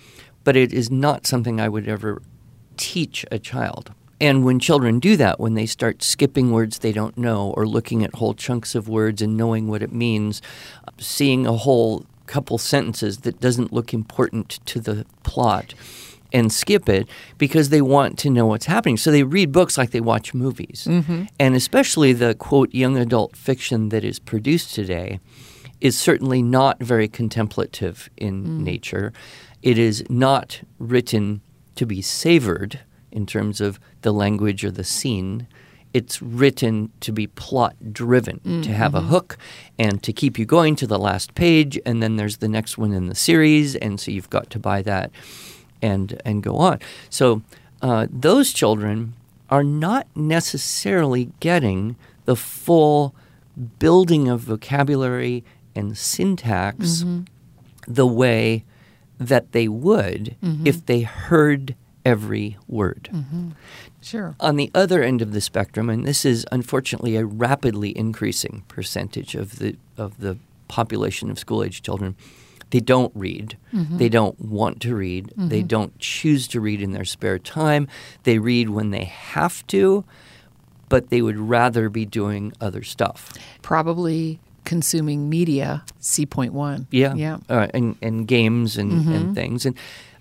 but 0.43 0.55
it 0.55 0.73
is 0.73 0.89
not 0.89 1.27
something 1.27 1.61
I 1.61 1.69
would 1.69 1.87
ever 1.87 2.23
teach 2.77 3.23
a 3.31 3.37
child. 3.37 3.93
And 4.19 4.43
when 4.45 4.59
children 4.59 4.99
do 4.99 5.15
that, 5.17 5.39
when 5.39 5.53
they 5.53 5.67
start 5.67 6.01
skipping 6.01 6.51
words 6.51 6.79
they 6.79 6.91
don't 6.91 7.17
know 7.17 7.53
or 7.55 7.67
looking 7.67 8.03
at 8.03 8.15
whole 8.15 8.33
chunks 8.33 8.73
of 8.73 8.87
words 8.87 9.21
and 9.21 9.37
knowing 9.37 9.67
what 9.67 9.83
it 9.83 9.91
means, 9.91 10.41
seeing 10.97 11.45
a 11.45 11.53
whole 11.53 12.05
couple 12.25 12.57
sentences 12.57 13.19
that 13.19 13.39
doesn't 13.39 13.73
look 13.73 13.93
important 13.93 14.59
to 14.65 14.79
the 14.79 15.05
plot 15.23 15.73
and 16.31 16.51
skip 16.51 16.89
it 16.89 17.07
because 17.37 17.69
they 17.69 17.81
want 17.81 18.17
to 18.19 18.29
know 18.29 18.45
what's 18.45 18.65
happening. 18.65 18.97
So 18.97 19.11
they 19.11 19.23
read 19.23 19.51
books 19.51 19.77
like 19.77 19.91
they 19.91 20.01
watch 20.01 20.33
movies. 20.33 20.87
Mm-hmm. 20.89 21.25
And 21.39 21.55
especially 21.55 22.11
the 22.11 22.33
quote 22.33 22.73
young 22.73 22.97
adult 22.97 23.35
fiction 23.35 23.89
that 23.89 24.03
is 24.03 24.19
produced 24.19 24.73
today 24.73 25.19
is 25.79 25.97
certainly 25.97 26.41
not 26.41 26.81
very 26.81 27.07
contemplative 27.07 28.09
in 28.17 28.45
mm. 28.45 28.59
nature. 28.61 29.13
It 29.61 29.77
is 29.77 30.03
not 30.09 30.61
written 30.79 31.41
to 31.75 31.85
be 31.85 32.01
savored 32.01 32.79
in 33.11 33.25
terms 33.25 33.61
of 33.61 33.79
the 34.01 34.13
language 34.13 34.65
or 34.65 34.71
the 34.71 34.83
scene. 34.83 35.47
It's 35.93 36.21
written 36.21 36.91
to 37.01 37.11
be 37.11 37.27
plot 37.27 37.75
driven, 37.93 38.39
to 38.63 38.73
have 38.73 38.95
a 38.95 38.99
mm-hmm. 38.99 39.09
hook 39.09 39.37
and 39.77 40.01
to 40.03 40.11
keep 40.11 40.39
you 40.39 40.45
going 40.45 40.75
to 40.77 40.87
the 40.87 40.97
last 40.97 41.35
page, 41.35 41.79
and 41.85 42.01
then 42.01 42.15
there's 42.15 42.37
the 42.37 42.47
next 42.47 42.77
one 42.77 42.93
in 42.93 43.07
the 43.07 43.15
series, 43.15 43.75
and 43.75 43.99
so 43.99 44.09
you've 44.09 44.29
got 44.29 44.49
to 44.49 44.59
buy 44.59 44.81
that 44.81 45.11
and 45.81 46.19
and 46.25 46.41
go 46.41 46.57
on. 46.57 46.79
So 47.09 47.43
uh, 47.81 48.07
those 48.09 48.51
children 48.53 49.13
are 49.49 49.63
not 49.63 50.07
necessarily 50.15 51.29
getting 51.39 51.95
the 52.25 52.35
full 52.35 53.13
building 53.77 54.27
of 54.27 54.39
vocabulary 54.39 55.43
and 55.75 55.97
syntax 55.97 57.03
mm-hmm. 57.03 57.21
the 57.87 58.07
way 58.07 58.63
that 59.19 59.51
they 59.51 59.67
would 59.67 60.35
mm-hmm. 60.43 60.65
if 60.65 60.85
they 60.85 61.01
heard 61.01 61.75
every 62.05 62.57
word. 62.67 63.09
Sure. 64.03 64.35
On 64.39 64.55
the 64.55 64.69
other 64.75 65.01
end 65.01 65.21
of 65.21 65.31
the 65.33 65.41
spectrum, 65.41 65.89
and 65.89 66.05
this 66.05 66.25
is 66.25 66.45
unfortunately 66.51 67.15
a 67.15 67.25
rapidly 67.25 67.97
increasing 67.97 68.63
percentage 68.67 69.35
of 69.35 69.59
the 69.59 69.77
of 69.97 70.19
the 70.19 70.37
population 70.67 71.29
of 71.29 71.39
school 71.39 71.63
age 71.63 71.81
children, 71.81 72.15
they 72.71 72.79
don't 72.79 73.11
read. 73.15 73.57
Mm-hmm. 73.73 73.97
They 73.97 74.09
don't 74.09 74.39
want 74.41 74.81
to 74.81 74.95
read. 74.95 75.27
Mm-hmm. 75.27 75.49
They 75.49 75.61
don't 75.61 75.97
choose 75.99 76.47
to 76.49 76.59
read 76.59 76.81
in 76.81 76.91
their 76.91 77.05
spare 77.05 77.37
time. 77.39 77.87
They 78.23 78.39
read 78.39 78.69
when 78.69 78.89
they 78.89 79.05
have 79.05 79.65
to, 79.67 80.03
but 80.89 81.09
they 81.09 81.21
would 81.21 81.37
rather 81.37 81.89
be 81.89 82.05
doing 82.05 82.51
other 82.59 82.83
stuff. 82.83 83.31
Probably 83.61 84.39
consuming 84.65 85.29
media, 85.29 85.83
C 85.99 86.25
point 86.25 86.53
one. 86.53 86.87
Yeah, 86.89 87.13
Yeah. 87.15 87.37
uh, 87.49 87.67
and 87.73 87.95
and 88.01 88.27
games 88.27 88.77
and, 88.77 88.91
and 88.91 89.05
mm-hmm. 89.05 89.33
things, 89.33 89.65
and 89.65 89.75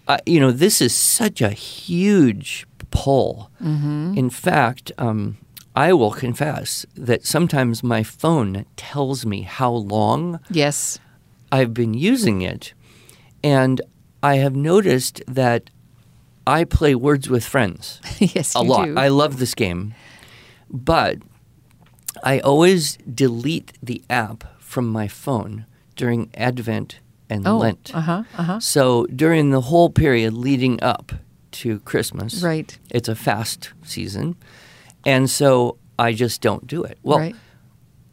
uh, 0.09 0.19
you 0.27 0.41
know 0.41 0.51
this 0.53 0.81
is 0.81 0.95
such 0.95 1.41
a 1.41 1.51
huge 1.51 2.67
pull. 2.91 3.51
In 3.61 4.29
fact, 4.31 4.93
um, 4.99 5.39
I 5.75 5.93
will 5.93 6.11
confess 6.11 6.85
that 6.95 7.25
sometimes 7.25 7.83
my 7.83 8.03
phone 8.03 8.67
tells 8.77 9.25
me 9.25 9.43
how 9.43 9.73
long 9.73 10.41
Yes. 10.51 10.99
I've 11.51 11.73
been 11.73 11.95
using 11.95 12.43
it, 12.43 12.75
and 13.43 13.81
I 14.23 14.37
have 14.37 14.55
noticed 14.57 15.23
that 15.27 15.71
I 16.47 16.65
play 16.65 16.95
Words 16.95 17.31
with 17.31 17.45
Friends 17.45 18.01
yes. 18.19 18.55
a 18.55 18.61
lot. 18.63 18.87
do. 18.87 18.97
I 18.99 19.09
love 19.09 19.39
this 19.39 19.55
game, 19.55 19.95
but 20.71 21.19
I 22.25 22.41
always 22.41 22.99
delete 23.15 23.73
the 23.83 24.03
app 24.11 24.45
from 24.61 24.89
my 24.89 25.09
phone 25.09 25.67
during 25.97 26.31
Advent 26.35 26.99
and 27.31 27.47
oh. 27.47 27.59
Lent. 27.59 27.91
Uh 27.95 28.01
huh. 28.01 28.23
Uh 28.37 28.43
huh. 28.43 28.61
So 28.61 29.07
during 29.07 29.51
the 29.51 29.61
whole 29.63 29.91
period 29.91 30.35
leading 30.35 30.83
up 30.83 31.13
to 31.53 31.81
Christmas, 31.81 32.43
Right. 32.43 32.79
it's 32.91 33.09
a 33.09 33.15
fast 33.15 33.73
season, 33.85 34.37
and 35.05 35.29
so 35.29 35.77
I 35.99 36.13
just 36.13 36.41
don't 36.41 36.67
do 36.67 36.83
it. 36.85 36.99
Well, 37.03 37.19
right. 37.19 37.37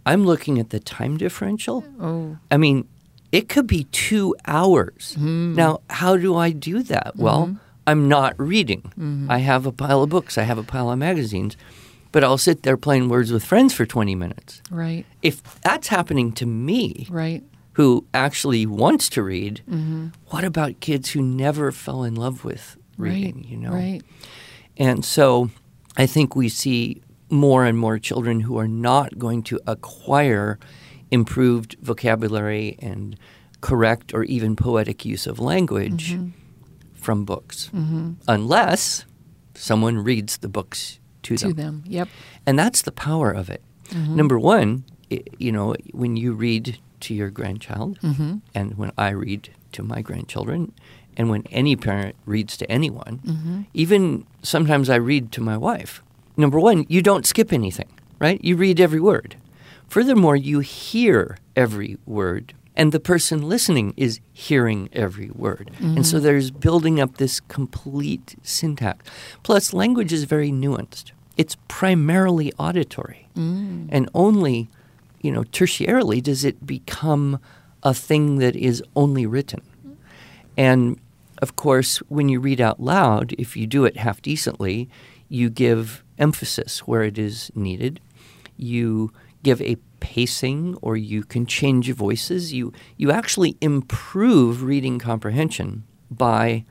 I'm 0.05 0.25
looking 0.25 0.59
at 0.59 0.69
the 0.71 0.79
time 0.79 1.17
differential. 1.17 1.83
Oh. 2.01 2.37
I 2.51 2.57
mean, 2.57 2.87
it 3.31 3.47
could 3.47 3.67
be 3.67 3.83
two 3.85 4.35
hours. 4.47 5.13
Hmm. 5.17 5.53
Now, 5.55 5.81
how 5.89 6.17
do 6.17 6.35
I 6.35 6.51
do 6.51 6.81
that? 6.83 7.15
Well, 7.15 7.57
I'm 7.85 8.07
not 8.07 8.33
reading. 8.39 8.81
Mm-hmm. 8.99 9.29
I 9.31 9.39
have 9.39 9.65
a 9.65 9.71
pile 9.71 10.03
of 10.03 10.09
books, 10.09 10.37
I 10.37 10.43
have 10.43 10.57
a 10.57 10.63
pile 10.63 10.91
of 10.91 10.97
magazines, 10.99 11.55
but 12.11 12.23
I'll 12.23 12.37
sit 12.37 12.63
there 12.63 12.77
playing 12.77 13.07
Words 13.09 13.31
with 13.31 13.43
Friends 13.45 13.73
for 13.73 13.85
20 13.85 14.15
minutes. 14.15 14.61
Right. 14.71 15.05
If 15.21 15.61
that's 15.61 15.87
happening 15.89 16.31
to 16.33 16.45
me, 16.45 17.07
Right. 17.09 17.43
Who 17.79 18.05
actually 18.13 18.65
wants 18.65 19.07
to 19.09 19.23
read, 19.23 19.61
Mm-hmm. 19.69 20.07
what 20.31 20.43
about 20.43 20.81
kids 20.81 21.11
who 21.11 21.21
never 21.21 21.71
fell 21.71 22.03
in 22.03 22.13
love 22.15 22.43
with 22.43 22.75
reading, 22.97 23.35
right. 23.37 23.45
you 23.45 23.55
know? 23.57 23.71
Right. 23.71 24.01
And 24.75 25.05
so 25.05 25.49
I 25.95 26.05
think 26.05 26.35
we 26.35 26.49
see 26.49 27.01
more 27.29 27.63
and 27.63 27.77
more 27.77 27.97
children 27.97 28.41
who 28.41 28.57
are 28.59 28.67
not 28.67 29.17
going 29.17 29.43
to 29.43 29.59
acquire 29.65 30.59
improved 31.09 31.77
vocabulary 31.81 32.75
and 32.81 33.15
correct 33.61 34.13
or 34.13 34.23
even 34.25 34.55
poetic 34.57 35.05
use 35.05 35.25
of 35.31 35.39
language 35.39 36.13
Mm-hmm. 36.15 36.29
from 36.95 37.23
books, 37.23 37.69
unless 38.27 39.05
someone 39.55 40.03
reads 40.03 40.37
the 40.39 40.49
books 40.49 40.99
to, 41.23 41.37
To 41.37 41.53
them. 41.53 41.55
them. 41.55 41.83
Yep. 41.87 42.07
And 42.45 42.59
that's 42.59 42.81
the 42.81 42.91
power 42.91 43.31
of 43.31 43.49
it. 43.49 43.61
Mm-hmm. 43.89 44.15
Number 44.17 44.37
one, 44.37 44.83
i 45.11 45.23
you 45.37 45.51
know, 45.53 45.75
when 45.93 46.17
you 46.17 46.33
read 46.33 46.77
to 47.01 47.13
your 47.13 47.29
grandchild, 47.29 47.99
Mm-hmm. 48.01 48.37
and 48.55 48.77
when 48.77 48.91
I 48.97 49.09
read 49.09 49.49
to 49.73 49.83
my 49.83 50.01
grandchildren, 50.01 50.71
and 51.17 51.29
when 51.29 51.43
any 51.51 51.75
parent 51.75 52.15
reads 52.25 52.57
to 52.57 52.71
anyone, 52.71 53.19
Mm-hmm. 53.25 53.61
even 53.73 54.25
sometimes 54.41 54.89
I 54.89 54.95
read 54.95 55.31
to 55.33 55.41
my 55.41 55.57
wife. 55.57 56.01
Number 56.37 56.59
one, 56.59 56.85
you 56.89 57.01
don't 57.01 57.25
skip 57.25 57.51
anything, 57.51 57.89
right? 58.19 58.43
You 58.43 58.55
read 58.55 58.79
every 58.79 58.99
word. 59.01 59.35
Furthermore, 59.87 60.35
you 60.35 60.59
hear 60.59 61.37
every 61.55 61.97
word, 62.05 62.53
and 62.75 62.91
the 62.91 62.99
person 62.99 63.49
listening 63.49 63.93
is 63.97 64.19
hearing 64.31 64.87
every 64.93 65.29
word. 65.31 65.71
And 65.81 66.05
so 66.05 66.19
there's 66.19 66.51
building 66.51 66.99
up 67.01 67.17
this 67.17 67.39
complete 67.41 68.35
syntax. 68.43 69.03
Plus, 69.43 69.73
language 69.73 70.13
is 70.13 70.23
very 70.25 70.51
nuanced. 70.51 71.11
It's 71.35 71.57
primarily 71.67 72.53
auditory, 72.59 73.27
and 73.35 74.09
only, 74.13 74.69
you 75.21 75.31
know, 75.31 75.43
tertiarily 75.43 76.21
does 76.21 76.43
it 76.43 76.65
become 76.65 77.39
a 77.83 77.93
thing 77.93 78.37
that 78.37 78.55
is 78.55 78.83
only 78.95 79.25
written. 79.25 79.61
And 80.57 80.99
of 81.41 81.55
course, 81.55 81.97
when 82.09 82.29
you 82.29 82.39
read 82.39 82.59
out 82.59 82.81
loud, 82.81 83.33
if 83.37 83.55
you 83.55 83.65
do 83.65 83.85
it 83.85 83.97
half 83.97 84.21
decently, 84.21 84.89
you 85.29 85.49
give 85.49 86.03
emphasis 86.17 86.79
where 86.79 87.03
it 87.03 87.17
is 87.17 87.51
needed. 87.55 88.01
You 88.57 89.13
give 89.41 89.61
a 89.61 89.77
pacing 90.01 90.77
or 90.81 90.97
you 90.97 91.23
can 91.23 91.45
change 91.45 91.87
your 91.87 91.95
voices. 91.95 92.51
You, 92.51 92.73
you 92.97 93.11
actually 93.11 93.57
improve 93.61 94.63
reading 94.63 94.99
comprehension 94.99 95.83
by 96.11 96.65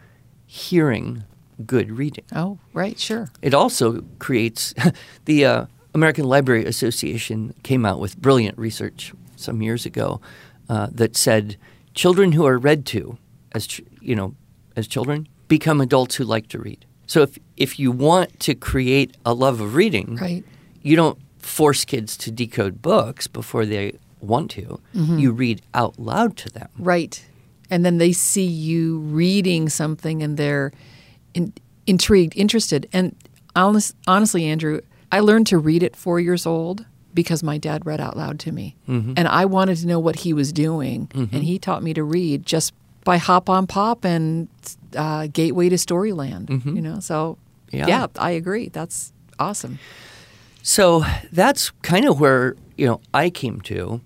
hearing 0.44 1.24
good 1.64 1.90
reading. 1.96 2.24
Oh, 2.34 2.58
right. 2.72 2.98
Sure. 2.98 3.28
It 3.42 3.54
also 3.54 4.04
creates 4.18 4.74
the 5.24 5.44
uh, 5.44 5.66
American 5.98 6.24
Library 6.24 6.64
Association 6.64 7.52
came 7.64 7.84
out 7.84 7.98
with 7.98 8.16
brilliant 8.16 8.56
research 8.56 9.12
some 9.36 9.62
years 9.62 9.84
ago 9.84 10.20
uh, 10.68 10.86
that 10.92 11.16
said 11.16 11.56
children 11.94 12.32
who 12.32 12.46
are 12.46 12.56
read 12.56 12.86
to 12.86 13.18
as 13.52 13.66
ch- 13.66 13.80
you 14.00 14.14
know 14.14 14.34
as 14.76 14.86
children 14.86 15.26
become 15.48 15.80
adults 15.80 16.14
who 16.14 16.24
like 16.24 16.46
to 16.48 16.58
read. 16.60 16.84
So 17.06 17.22
if 17.22 17.36
if 17.56 17.78
you 17.80 17.90
want 17.90 18.38
to 18.46 18.54
create 18.54 19.16
a 19.24 19.32
love 19.34 19.60
of 19.60 19.74
reading, 19.74 20.14
Right. 20.16 20.44
you 20.82 20.94
don't 20.94 21.18
force 21.40 21.84
kids 21.84 22.16
to 22.18 22.30
decode 22.30 22.80
books 22.80 23.26
before 23.26 23.66
they 23.66 23.98
want 24.20 24.50
to. 24.52 24.80
You 24.94 25.32
read 25.32 25.62
out 25.74 25.98
loud 25.98 26.36
to 26.36 26.48
them. 26.50 26.68
Right. 26.78 27.24
And 27.70 27.84
then 27.84 27.98
they 27.98 28.12
see 28.12 28.46
you 28.46 28.98
reading 28.98 29.68
something 29.68 30.22
and 30.22 30.36
they're 30.36 30.70
in, 31.34 31.52
intrigued, 31.86 32.34
interested. 32.36 32.88
And 32.92 33.14
honest, 33.56 33.94
honestly, 34.06 34.44
Andrew, 34.44 34.80
I 35.10 35.20
learned 35.20 35.46
to 35.48 35.58
read 35.58 35.82
at 35.82 35.96
four 35.96 36.20
years 36.20 36.46
old 36.46 36.84
because 37.14 37.42
my 37.42 37.58
dad 37.58 37.86
read 37.86 38.00
out 38.00 38.16
loud 38.16 38.38
to 38.40 38.52
me. 38.52 38.76
Mm-hmm. 38.88 39.14
And 39.16 39.26
I 39.28 39.44
wanted 39.46 39.76
to 39.78 39.86
know 39.86 39.98
what 39.98 40.16
he 40.16 40.32
was 40.32 40.52
doing. 40.52 41.08
Mm-hmm. 41.08 41.34
And 41.34 41.44
he 41.44 41.58
taught 41.58 41.82
me 41.82 41.94
to 41.94 42.02
read 42.04 42.44
just 42.46 42.72
by 43.04 43.16
Hop 43.16 43.48
on 43.48 43.66
Pop 43.66 44.04
and 44.04 44.48
uh, 44.94 45.26
Gateway 45.32 45.68
to 45.70 45.76
Storyland. 45.76 46.46
Mm-hmm. 46.46 46.76
You 46.76 46.82
know, 46.82 47.00
so 47.00 47.38
Yeah. 47.72 47.86
yeah, 47.86 48.06
I 48.18 48.32
agree. 48.32 48.68
That's 48.68 49.12
awesome. 49.38 49.78
So 50.62 51.04
that's 51.32 51.70
kind 51.82 52.06
of 52.06 52.20
where 52.20 52.54
you 52.76 52.86
know 52.86 53.00
I 53.14 53.30
came 53.30 53.60
to, 53.62 54.02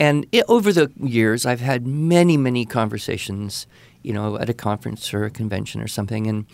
and 0.00 0.26
it, 0.32 0.44
over 0.48 0.72
the 0.72 0.90
years 1.00 1.46
I've 1.46 1.60
had 1.60 1.86
many, 1.86 2.36
many 2.36 2.66
conversations, 2.66 3.66
you 4.02 4.12
know, 4.12 4.36
at 4.36 4.50
a 4.50 4.54
conference 4.54 5.14
or 5.14 5.24
a 5.24 5.30
convention 5.30 5.80
or 5.80 5.86
something, 5.86 6.26
and 6.26 6.46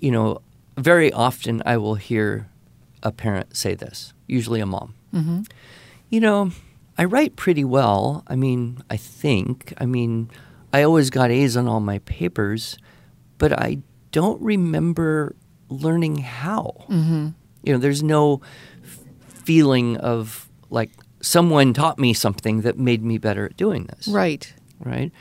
you 0.00 0.10
know, 0.10 0.40
very 0.76 1.12
often 1.12 1.62
I 1.64 1.76
will 1.76 1.94
hear 1.94 2.48
a 3.02 3.12
parent 3.12 3.56
say 3.56 3.74
this, 3.74 4.12
usually 4.26 4.60
a 4.60 4.66
mom. 4.66 4.94
Mm-hmm. 5.14 5.42
You 6.08 6.20
know, 6.20 6.50
I 6.98 7.04
write 7.04 7.36
pretty 7.36 7.64
well. 7.64 8.24
I 8.26 8.36
mean, 8.36 8.82
I 8.90 8.96
think. 8.96 9.72
I 9.78 9.86
mean, 9.86 10.30
I 10.72 10.82
always 10.82 11.10
got 11.10 11.30
A's 11.30 11.56
on 11.56 11.66
all 11.66 11.80
my 11.80 11.98
papers, 12.00 12.78
but 13.38 13.52
I 13.52 13.78
don't 14.12 14.40
remember 14.42 15.34
learning 15.68 16.18
how. 16.18 16.84
Mm-hmm. 16.88 17.28
You 17.62 17.72
know, 17.72 17.78
there's 17.78 18.02
no 18.02 18.40
f- 18.82 18.98
feeling 19.28 19.96
of 19.96 20.48
like 20.68 20.90
someone 21.20 21.72
taught 21.74 21.98
me 21.98 22.12
something 22.12 22.62
that 22.62 22.78
made 22.78 23.02
me 23.02 23.18
better 23.18 23.46
at 23.46 23.56
doing 23.56 23.84
this. 23.84 24.08
Right. 24.08 24.52
Right. 24.78 25.12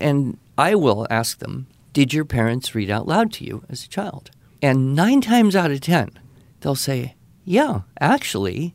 And 0.00 0.38
I 0.56 0.74
will 0.74 1.06
ask 1.10 1.38
them, 1.38 1.66
Did 1.92 2.12
your 2.12 2.24
parents 2.24 2.74
read 2.74 2.90
out 2.90 3.06
loud 3.06 3.32
to 3.34 3.44
you 3.44 3.64
as 3.68 3.84
a 3.84 3.88
child? 3.88 4.30
And 4.60 4.94
nine 4.94 5.20
times 5.20 5.56
out 5.56 5.70
of 5.72 5.80
10, 5.80 6.18
they'll 6.62 6.74
say, 6.74 7.14
Yeah, 7.44 7.82
actually, 8.00 8.74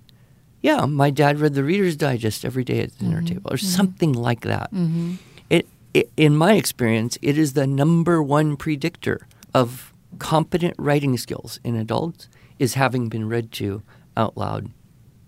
yeah, 0.61 0.85
my 0.85 1.09
dad 1.09 1.39
read 1.39 1.53
the 1.53 1.63
Reader's 1.63 1.95
Digest 1.95 2.45
every 2.45 2.63
day 2.63 2.81
at 2.81 2.91
the 2.93 3.05
dinner 3.05 3.17
mm-hmm. 3.17 3.25
table, 3.25 3.51
or 3.51 3.57
mm-hmm. 3.57 3.67
something 3.67 4.13
like 4.13 4.41
that. 4.41 4.71
Mm-hmm. 4.73 5.15
It, 5.49 5.67
it, 5.93 6.11
in 6.15 6.35
my 6.35 6.53
experience, 6.53 7.17
it 7.21 7.37
is 7.37 7.53
the 7.53 7.67
number 7.67 8.21
one 8.21 8.57
predictor 8.57 9.27
of 9.53 9.93
competent 10.19 10.75
writing 10.77 11.17
skills 11.17 11.59
in 11.63 11.75
adults 11.75 12.29
is 12.59 12.73
having 12.73 13.09
been 13.09 13.27
read 13.27 13.51
to 13.53 13.83
out 14.15 14.37
loud 14.37 14.71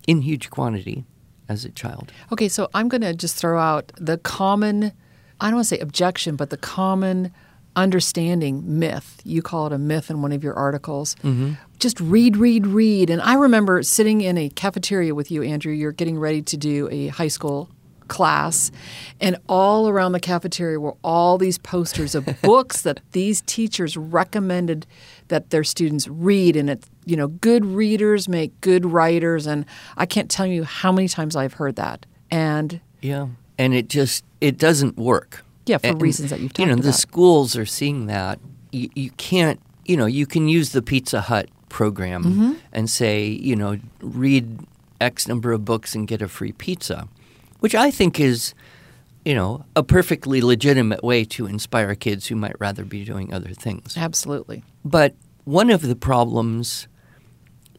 in 0.07 0.21
huge 0.21 0.49
quantity 0.49 1.05
as 1.47 1.65
a 1.65 1.69
child. 1.69 2.11
Okay, 2.31 2.49
so 2.49 2.69
I'm 2.73 2.89
going 2.89 3.01
to 3.01 3.13
just 3.13 3.35
throw 3.35 3.59
out 3.59 3.91
the 3.97 4.17
common, 4.17 4.91
I 5.39 5.47
don't 5.47 5.55
want 5.55 5.67
to 5.67 5.75
say 5.75 5.79
objection, 5.79 6.35
but 6.35 6.49
the 6.49 6.57
common 6.57 7.31
understanding 7.81 8.79
myth. 8.79 9.21
You 9.23 9.41
call 9.41 9.67
it 9.67 9.73
a 9.73 9.77
myth 9.77 10.09
in 10.09 10.21
one 10.21 10.31
of 10.31 10.43
your 10.43 10.53
articles. 10.53 11.15
Mm-hmm. 11.23 11.53
Just 11.79 11.99
read, 11.99 12.37
read, 12.37 12.67
read. 12.67 13.09
And 13.09 13.21
I 13.21 13.35
remember 13.35 13.81
sitting 13.83 14.21
in 14.21 14.37
a 14.37 14.49
cafeteria 14.49 15.15
with 15.15 15.31
you, 15.31 15.43
Andrew. 15.43 15.71
You're 15.71 15.91
getting 15.91 16.19
ready 16.19 16.41
to 16.41 16.57
do 16.57 16.89
a 16.91 17.07
high 17.07 17.27
school 17.27 17.69
class, 18.09 18.71
and 19.21 19.37
all 19.47 19.87
around 19.87 20.11
the 20.11 20.19
cafeteria 20.19 20.79
were 20.79 20.95
all 21.03 21.37
these 21.37 21.57
posters 21.57 22.15
of 22.15 22.27
books 22.41 22.81
that 22.81 22.99
these 23.13 23.41
teachers 23.41 23.95
recommended 23.95 24.85
that 25.29 25.51
their 25.51 25.63
students 25.63 26.07
read. 26.07 26.55
And 26.55 26.69
it, 26.69 26.83
you 27.05 27.15
know, 27.15 27.27
good 27.27 27.65
readers 27.65 28.27
make 28.27 28.59
good 28.61 28.85
writers. 28.85 29.47
And 29.47 29.65
I 29.95 30.05
can't 30.05 30.29
tell 30.29 30.45
you 30.47 30.63
how 30.63 30.91
many 30.91 31.07
times 31.07 31.35
I've 31.35 31.53
heard 31.53 31.77
that. 31.77 32.05
And 32.29 32.81
Yeah. 33.01 33.27
And 33.57 33.73
it 33.73 33.87
just 33.89 34.25
it 34.41 34.57
doesn't 34.57 34.97
work. 34.97 35.43
Yeah, 35.69 35.77
for 35.77 35.87
And, 35.87 36.01
reasons 36.01 36.29
that 36.31 36.39
you've 36.39 36.51
You 36.57 36.65
know, 36.65 36.73
talked 36.73 36.83
the 36.85 36.93
schools 36.93 37.55
are 37.55 37.65
seeing 37.65 38.07
that. 38.07 38.39
You, 38.71 38.89
you 38.95 39.11
can't, 39.11 39.59
you 39.85 39.95
know, 39.97 40.05
you 40.07 40.25
can 40.25 40.47
use 40.49 40.71
the 40.71 40.81
Pizza 40.81 41.21
Hut 41.21 41.47
program 41.69 42.23
Mm-hmm. 42.23 42.51
and 42.73 42.89
say, 42.89 43.27
you 43.27 43.55
know, 43.55 43.77
read 44.01 44.59
X 44.99 45.27
number 45.27 45.51
of 45.51 45.63
books 45.63 45.95
and 45.95 46.07
get 46.07 46.21
a 46.21 46.27
free 46.27 46.51
pizza, 46.51 47.07
which 47.59 47.75
I 47.75 47.91
think 47.91 48.19
is, 48.19 48.53
you 49.23 49.35
know, 49.35 49.65
a 49.75 49.83
perfectly 49.83 50.41
legitimate 50.41 51.03
way 51.03 51.23
to 51.25 51.45
inspire 51.45 51.93
kids 51.95 52.27
who 52.27 52.35
might 52.35 52.55
rather 52.59 52.83
be 52.83 53.05
doing 53.05 53.33
other 53.33 53.53
things. 53.53 53.95
absolutely. 53.97 54.63
But 54.83 55.13
one 55.45 55.69
of 55.69 55.81
the 55.81 55.95
problems 55.95 56.87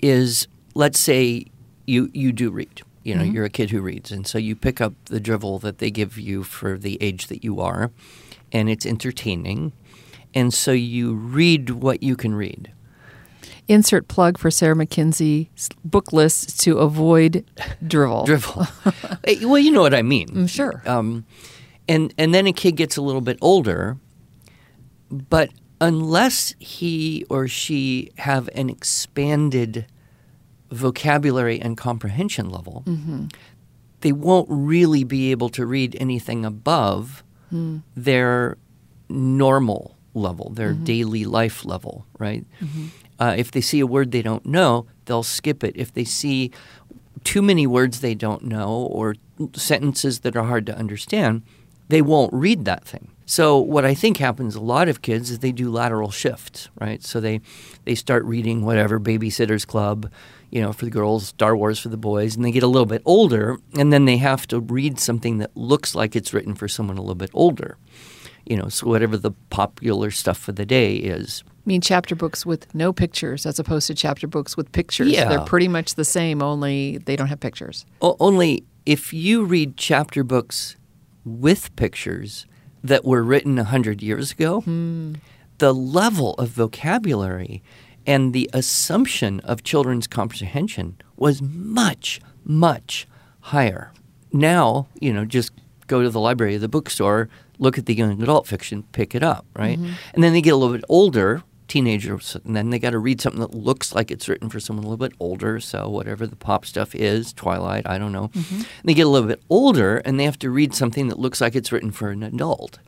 is, 0.02 0.46
let's 0.74 0.98
say 0.98 1.46
you 1.86 2.10
you 2.14 2.32
do 2.32 2.50
read. 2.50 2.82
You 3.02 3.14
know, 3.14 3.22
you're 3.22 3.46
a 3.46 3.50
kid 3.50 3.70
who 3.70 3.80
reads, 3.80 4.12
and 4.12 4.26
so 4.26 4.36
you 4.36 4.54
pick 4.54 4.80
up 4.80 4.92
the 5.06 5.20
drivel 5.20 5.58
that 5.60 5.78
they 5.78 5.90
give 5.90 6.18
you 6.18 6.42
for 6.42 6.76
the 6.76 6.98
age 7.00 7.28
that 7.28 7.42
you 7.42 7.60
are, 7.60 7.90
and 8.52 8.68
it's 8.68 8.84
entertaining, 8.84 9.72
and 10.34 10.52
so 10.52 10.72
you 10.72 11.14
read 11.14 11.70
what 11.70 12.02
you 12.02 12.14
can 12.14 12.34
read. 12.34 12.72
Insert 13.68 14.08
plug 14.08 14.36
for 14.36 14.50
Sarah 14.50 14.76
Mackenzie's 14.76 15.70
book 15.84 16.12
list 16.12 16.60
to 16.60 16.78
avoid 16.78 17.44
drivel. 17.86 18.26
Drivel. 18.26 18.66
Eh, 19.24 19.44
well, 19.44 19.58
you 19.58 19.70
know 19.70 19.80
what 19.82 19.94
I 19.94 20.02
mean. 20.02 20.28
Mm, 20.28 20.48
sure. 20.48 20.82
Um, 20.86 21.24
and 21.88 22.12
and 22.18 22.34
then 22.34 22.46
a 22.46 22.52
kid 22.52 22.72
gets 22.76 22.96
a 22.96 23.02
little 23.02 23.20
bit 23.20 23.38
older, 23.40 23.96
but 25.10 25.50
unless 25.80 26.54
he 26.58 27.24
or 27.30 27.48
she 27.48 28.10
have 28.18 28.48
an 28.54 28.68
expanded 28.68 29.86
vocabulary 30.70 31.60
and 31.60 31.76
comprehension 31.76 32.48
level, 32.48 32.84
mm-hmm. 32.86 33.26
they 34.00 34.12
won't 34.12 34.48
really 34.50 35.04
be 35.04 35.30
able 35.30 35.48
to 35.50 35.66
read 35.66 35.96
anything 36.00 36.44
above 36.44 37.22
hmm. 37.50 37.78
their 37.96 38.56
normal 39.08 39.96
level, 40.14 40.50
their 40.50 40.72
mm-hmm. 40.72 40.84
daily 40.84 41.24
life 41.24 41.64
level, 41.64 42.06
right? 42.18 42.44
Mm-hmm. 42.60 42.86
Uh, 43.18 43.34
if 43.36 43.50
they 43.50 43.60
see 43.60 43.80
a 43.80 43.86
word 43.86 44.12
they 44.12 44.22
don't 44.22 44.46
know, 44.46 44.86
they'll 45.04 45.22
skip 45.22 45.62
it. 45.62 45.76
If 45.76 45.92
they 45.92 46.04
see 46.04 46.50
too 47.24 47.42
many 47.42 47.66
words 47.66 48.00
they 48.00 48.14
don't 48.14 48.44
know 48.44 48.70
or 48.70 49.14
sentences 49.54 50.20
that 50.20 50.36
are 50.36 50.44
hard 50.44 50.66
to 50.66 50.76
understand, 50.76 51.42
they 51.88 52.02
won't 52.02 52.32
read 52.32 52.64
that 52.64 52.84
thing. 52.84 53.10
So 53.26 53.58
what 53.58 53.84
I 53.84 53.94
think 53.94 54.16
happens 54.16 54.56
a 54.56 54.60
lot 54.60 54.88
of 54.88 55.02
kids 55.02 55.30
is 55.30 55.38
they 55.38 55.52
do 55.52 55.70
lateral 55.70 56.10
shifts, 56.10 56.68
right? 56.80 57.02
So 57.02 57.20
they 57.20 57.40
they 57.84 57.94
start 57.94 58.24
reading 58.24 58.64
whatever 58.64 58.98
Babysitters 58.98 59.66
Club, 59.66 60.10
you 60.50 60.60
know, 60.60 60.72
for 60.72 60.84
the 60.84 60.90
girls, 60.90 61.28
Star 61.28 61.56
Wars 61.56 61.78
for 61.78 61.88
the 61.88 61.96
boys, 61.96 62.36
and 62.36 62.44
they 62.44 62.50
get 62.50 62.62
a 62.62 62.68
little 62.68 62.86
bit 62.86 63.02
older, 63.04 63.58
and 63.78 63.92
then 63.92 64.04
they 64.04 64.16
have 64.16 64.46
to 64.48 64.60
read 64.60 64.98
something 64.98 65.38
that 65.38 65.56
looks 65.56 65.94
like 65.94 66.16
it's 66.16 66.34
written 66.34 66.54
for 66.54 66.68
someone 66.68 66.96
a 66.96 67.00
little 67.00 67.14
bit 67.14 67.30
older. 67.32 67.76
You 68.46 68.56
know, 68.56 68.68
so 68.68 68.88
whatever 68.88 69.16
the 69.16 69.32
popular 69.50 70.10
stuff 70.10 70.38
for 70.38 70.52
the 70.52 70.66
day 70.66 70.96
is. 70.96 71.44
I 71.48 71.52
mean, 71.66 71.80
chapter 71.80 72.16
books 72.16 72.44
with 72.44 72.74
no 72.74 72.92
pictures 72.92 73.46
as 73.46 73.58
opposed 73.58 73.86
to 73.88 73.94
chapter 73.94 74.26
books 74.26 74.56
with 74.56 74.72
pictures. 74.72 75.10
Yeah. 75.10 75.28
They're 75.28 75.40
pretty 75.44 75.68
much 75.68 75.94
the 75.94 76.04
same, 76.04 76.42
only 76.42 76.98
they 76.98 77.16
don't 77.16 77.28
have 77.28 77.38
pictures. 77.38 77.84
O- 78.00 78.16
only 78.18 78.64
if 78.86 79.12
you 79.12 79.44
read 79.44 79.76
chapter 79.76 80.24
books 80.24 80.76
with 81.24 81.74
pictures 81.76 82.46
that 82.82 83.04
were 83.04 83.22
written 83.22 83.56
100 83.56 84.02
years 84.02 84.32
ago, 84.32 84.62
hmm. 84.62 85.14
the 85.58 85.74
level 85.74 86.34
of 86.34 86.48
vocabulary 86.48 87.62
and 88.06 88.32
the 88.32 88.48
assumption 88.52 89.40
of 89.40 89.62
children's 89.62 90.06
comprehension 90.06 90.96
was 91.16 91.42
much, 91.42 92.20
much 92.44 93.06
higher. 93.40 93.92
Now, 94.32 94.88
you 95.00 95.12
know, 95.12 95.24
just 95.24 95.52
go 95.86 96.02
to 96.02 96.10
the 96.10 96.20
library, 96.20 96.56
the 96.56 96.68
bookstore, 96.68 97.28
look 97.58 97.76
at 97.76 97.86
the 97.86 97.94
young 97.94 98.22
adult 98.22 98.46
fiction, 98.46 98.84
pick 98.92 99.14
it 99.14 99.22
up, 99.22 99.44
right? 99.54 99.78
Mm-hmm. 99.78 99.92
And 100.14 100.24
then 100.24 100.32
they 100.32 100.40
get 100.40 100.54
a 100.54 100.56
little 100.56 100.74
bit 100.74 100.84
older, 100.88 101.42
teenagers, 101.68 102.36
and 102.44 102.56
then 102.56 102.70
they 102.70 102.78
got 102.78 102.90
to 102.90 102.98
read 102.98 103.20
something 103.20 103.40
that 103.40 103.54
looks 103.54 103.94
like 103.94 104.10
it's 104.10 104.28
written 104.28 104.48
for 104.48 104.60
someone 104.60 104.84
a 104.84 104.88
little 104.88 105.08
bit 105.08 105.16
older. 105.20 105.60
So 105.60 105.88
whatever 105.88 106.26
the 106.26 106.36
pop 106.36 106.64
stuff 106.64 106.94
is, 106.94 107.32
Twilight, 107.32 107.86
I 107.86 107.98
don't 107.98 108.12
know. 108.12 108.28
Mm-hmm. 108.28 108.54
And 108.54 108.84
they 108.84 108.94
get 108.94 109.06
a 109.06 109.08
little 109.10 109.28
bit 109.28 109.42
older, 109.50 109.98
and 109.98 110.18
they 110.18 110.24
have 110.24 110.38
to 110.40 110.50
read 110.50 110.74
something 110.74 111.08
that 111.08 111.18
looks 111.18 111.40
like 111.40 111.54
it's 111.54 111.70
written 111.72 111.90
for 111.90 112.10
an 112.10 112.22
adult. 112.22 112.78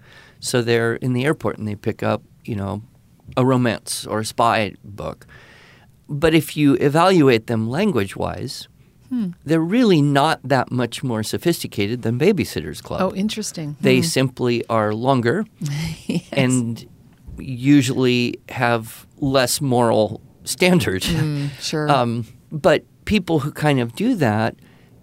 So 0.41 0.63
they're 0.63 0.97
in 0.97 1.13
the 1.13 1.25
airport 1.25 1.59
and 1.59 1.69
they 1.69 1.77
pick 1.77 2.03
up, 2.03 2.23
you 2.45 2.57
know, 2.57 2.83
a 3.37 3.45
romance 3.45 4.07
or 4.07 4.21
a 4.21 4.25
spy 4.25 4.75
book. 4.85 5.27
But 6.09 6.35
if 6.35 6.57
you 6.57 6.75
evaluate 6.75 7.47
them 7.47 7.69
language 7.69 8.17
wise, 8.17 8.69
they're 9.45 9.61
really 9.61 10.01
not 10.01 10.41
that 10.43 10.71
much 10.71 11.03
more 11.03 11.23
sophisticated 11.23 12.01
than 12.01 12.19
Babysitter's 12.19 12.81
Club. 12.81 13.01
Oh, 13.03 13.15
interesting. 13.15 13.77
They 13.81 14.01
simply 14.01 14.65
are 14.69 14.95
longer 14.95 15.45
and 16.33 16.83
usually 17.39 18.41
have 18.49 19.07
less 19.19 19.61
moral 19.61 20.23
standard. 20.45 21.03
Mm, 21.03 21.51
sure. 21.61 21.91
Um, 21.91 22.27
but 22.51 22.85
people 23.05 23.41
who 23.41 23.53
kind 23.53 23.81
of 23.81 23.95
do 23.95 24.15
that, 24.15 24.57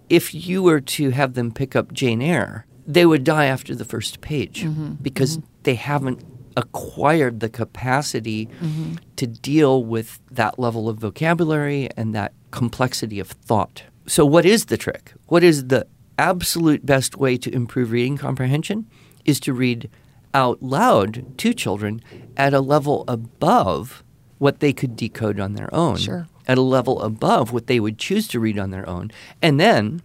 if 0.08 0.34
you 0.34 0.62
were 0.62 0.80
to 0.80 1.10
have 1.10 1.34
them 1.34 1.52
pick 1.52 1.76
up 1.76 1.92
Jane 1.92 2.20
Eyre, 2.20 2.66
they 2.86 3.06
would 3.06 3.22
die 3.22 3.46
after 3.46 3.74
the 3.76 3.84
first 3.84 4.20
page 4.20 4.66
because 5.00 5.38
they 5.62 5.76
haven't 5.76 6.24
acquired 6.60 7.40
the 7.40 7.48
capacity 7.48 8.46
mm-hmm. 8.46 8.94
to 9.16 9.26
deal 9.26 9.84
with 9.84 10.20
that 10.30 10.58
level 10.58 10.88
of 10.88 10.98
vocabulary 10.98 11.88
and 11.96 12.14
that 12.14 12.32
complexity 12.50 13.18
of 13.18 13.28
thought. 13.28 13.82
So, 14.06 14.24
what 14.24 14.44
is 14.44 14.66
the 14.66 14.76
trick? 14.76 15.12
What 15.26 15.42
is 15.42 15.68
the 15.68 15.86
absolute 16.18 16.84
best 16.84 17.16
way 17.16 17.36
to 17.38 17.52
improve 17.52 17.92
reading 17.92 18.16
comprehension? 18.16 18.86
Is 19.24 19.40
to 19.40 19.52
read 19.52 19.90
out 20.34 20.62
loud 20.62 21.38
to 21.38 21.52
children 21.52 22.00
at 22.36 22.54
a 22.54 22.60
level 22.60 23.04
above 23.08 24.02
what 24.38 24.60
they 24.60 24.72
could 24.72 24.96
decode 24.96 25.38
on 25.38 25.54
their 25.54 25.72
own 25.74 25.96
Sure. 25.96 26.26
at 26.48 26.56
a 26.56 26.62
level 26.62 27.02
above 27.02 27.52
what 27.52 27.66
they 27.66 27.78
would 27.78 27.98
choose 27.98 28.26
to 28.28 28.40
read 28.40 28.58
on 28.58 28.70
their 28.70 28.88
own. 28.88 29.10
And 29.42 29.60
then, 29.60 30.02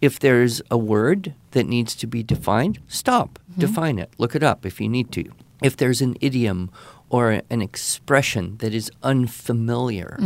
if 0.00 0.18
there's 0.18 0.60
a 0.70 0.78
word 0.78 1.34
that 1.52 1.66
needs 1.66 1.94
to 1.96 2.06
be 2.06 2.22
defined, 2.22 2.78
stop, 2.86 3.38
mm-hmm. 3.50 3.60
define 3.60 3.98
it, 3.98 4.12
look 4.18 4.34
it 4.34 4.42
up 4.42 4.66
if 4.66 4.80
you 4.80 4.88
need 4.88 5.10
to. 5.12 5.24
If 5.62 5.76
there's 5.76 6.00
an 6.00 6.16
idiom 6.20 6.70
or 7.10 7.42
an 7.50 7.62
expression 7.62 8.56
that 8.58 8.74
is 8.74 8.90
unfamiliar, 9.02 10.18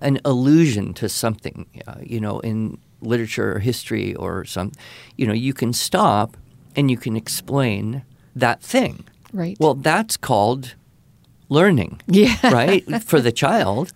an 0.00 0.20
allusion 0.24 0.94
to 0.94 1.08
something, 1.08 1.66
uh, 1.86 1.94
you 2.02 2.20
know, 2.20 2.40
in 2.40 2.78
literature 3.00 3.54
or 3.56 3.58
history 3.60 4.14
or 4.14 4.44
some, 4.44 4.72
you 5.16 5.26
know, 5.26 5.32
you 5.32 5.52
can 5.54 5.72
stop 5.72 6.36
and 6.76 6.90
you 6.90 6.96
can 6.96 7.16
explain 7.16 8.02
that 8.34 8.62
thing. 8.62 9.04
Right. 9.32 9.56
Well, 9.58 9.74
that's 9.74 10.16
called 10.16 10.74
learning 11.48 12.00
Yeah. 12.08 12.34
right 12.52 12.84
for 13.10 13.20
the 13.20 13.30
child 13.30 13.92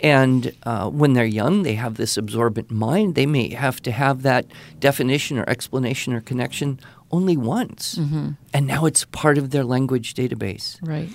and 0.00 0.54
uh, 0.62 0.88
when 0.88 1.12
they're 1.12 1.26
young 1.26 1.62
they 1.62 1.74
have 1.74 1.96
this 1.96 2.16
absorbent 2.16 2.70
mind 2.70 3.14
they 3.14 3.26
may 3.26 3.50
have 3.52 3.82
to 3.82 3.92
have 3.92 4.22
that 4.22 4.46
definition 4.80 5.38
or 5.38 5.44
explanation 5.46 6.14
or 6.14 6.22
connection 6.22 6.80
only 7.10 7.36
once. 7.36 7.98
And 8.52 8.66
now 8.66 8.86
it's 8.86 9.04
part 9.06 9.38
of 9.38 9.50
their 9.50 9.64
language 9.64 10.14
database. 10.14 10.78
Right. 10.82 11.10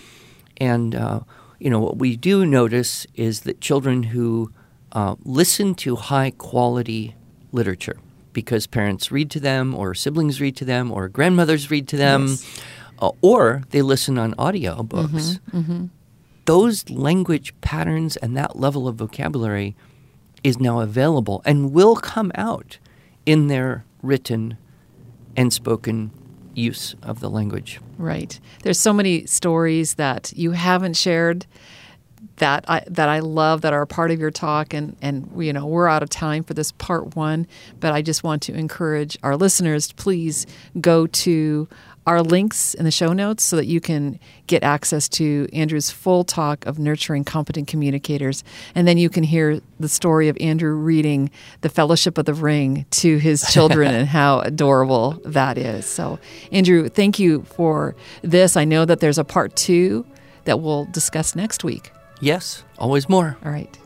and 0.57 0.95
uh, 0.95 1.19
you 1.59 1.69
know 1.69 1.79
what 1.79 1.97
we 1.97 2.15
do 2.15 2.45
notice 2.45 3.05
is 3.15 3.41
that 3.41 3.59
children 3.61 4.03
who 4.03 4.51
uh, 4.93 5.15
listen 5.23 5.75
to 5.75 5.95
high 5.97 6.31
quality 6.31 7.15
literature 7.51 7.97
because 8.33 8.65
parents 8.67 9.11
read 9.11 9.29
to 9.31 9.39
them 9.39 9.73
or 9.75 9.93
siblings 9.93 10.39
read 10.39 10.55
to 10.55 10.65
them 10.65 10.91
or 10.91 11.09
grandmothers 11.09 11.69
read 11.71 11.87
to 11.87 11.97
them 11.97 12.27
Yes. 12.27 12.61
uh, 12.99 13.11
or 13.21 13.63
they 13.71 13.81
listen 13.81 14.17
on 14.17 14.33
audio 14.37 14.83
books. 14.83 15.39
Those 16.45 16.89
language 16.89 17.53
patterns 17.61 18.17
and 18.17 18.35
that 18.37 18.55
level 18.55 18.87
of 18.87 18.95
vocabulary 18.95 19.75
is 20.43 20.59
now 20.59 20.79
available 20.79 21.41
and 21.45 21.71
will 21.73 21.95
come 21.95 22.31
out 22.35 22.79
in 23.25 23.47
their 23.47 23.83
written 24.01 24.57
and 25.39 25.53
spoken 25.53 26.11
use 26.53 26.95
of 27.01 27.21
the 27.21 27.29
language 27.29 27.79
Right. 27.97 28.39
There's 28.63 28.79
so 28.79 28.93
many 28.93 29.25
stories 29.25 29.95
that 29.95 30.31
you 30.35 30.51
haven't 30.51 30.95
shared 30.95 31.45
that 32.37 32.63
I 32.69 32.81
that 32.87 33.09
I 33.09 33.19
love 33.19 33.61
that 33.61 33.73
are 33.73 33.81
a 33.81 33.87
part 33.87 34.11
of 34.11 34.19
your 34.19 34.31
talk 34.31 34.73
and 34.73 34.95
and 35.01 35.29
you 35.37 35.51
know 35.51 35.65
we're 35.65 35.89
out 35.89 36.01
of 36.01 36.09
time 36.09 36.43
for 36.43 36.53
this 36.53 36.71
part 36.73 37.15
1 37.17 37.45
but 37.81 37.91
I 37.91 38.01
just 38.01 38.23
want 38.23 38.41
to 38.43 38.53
encourage 38.53 39.17
our 39.23 39.35
listeners 39.35 39.89
to 39.89 39.95
please 39.95 40.45
go 40.79 41.07
to 41.07 41.67
our 42.09 42.23
links 42.23 42.73
in 42.73 42.85
the 42.85 42.91
show 42.91 43.13
notes 43.13 43.43
so 43.43 43.55
that 43.55 43.67
you 43.67 43.79
can 43.79 44.19
get 44.47 44.63
access 44.63 45.07
to 45.07 45.47
Andrew's 45.53 45.91
full 45.91 46.23
talk 46.23 46.65
of 46.65 46.79
nurturing 46.79 47.23
competent 47.23 47.67
communicators. 47.67 48.43
And 48.73 48.87
then 48.87 48.97
you 48.97 49.11
can 49.11 49.23
hear 49.23 49.61
the 49.79 49.87
story 49.87 50.27
of 50.27 50.35
Andrew 50.41 50.73
reading 50.73 51.29
The 51.61 51.69
Fellowship 51.69 52.17
of 52.17 52.25
the 52.25 52.33
Ring 52.33 52.87
to 52.89 53.17
his 53.17 53.43
children 53.53 53.93
and 53.93 54.07
how 54.07 54.39
adorable 54.39 55.21
that 55.23 55.59
is. 55.59 55.85
So, 55.85 56.17
Andrew, 56.51 56.89
thank 56.89 57.19
you 57.19 57.43
for 57.43 57.95
this. 58.23 58.57
I 58.57 58.65
know 58.65 58.85
that 58.85 59.01
there's 59.01 59.19
a 59.19 59.23
part 59.23 59.55
two 59.55 60.03
that 60.45 60.61
we'll 60.61 60.85
discuss 60.85 61.35
next 61.35 61.63
week. 61.63 61.91
Yes, 62.21 62.63
always 62.79 63.07
more. 63.07 63.37
All 63.45 63.51
right. 63.51 63.77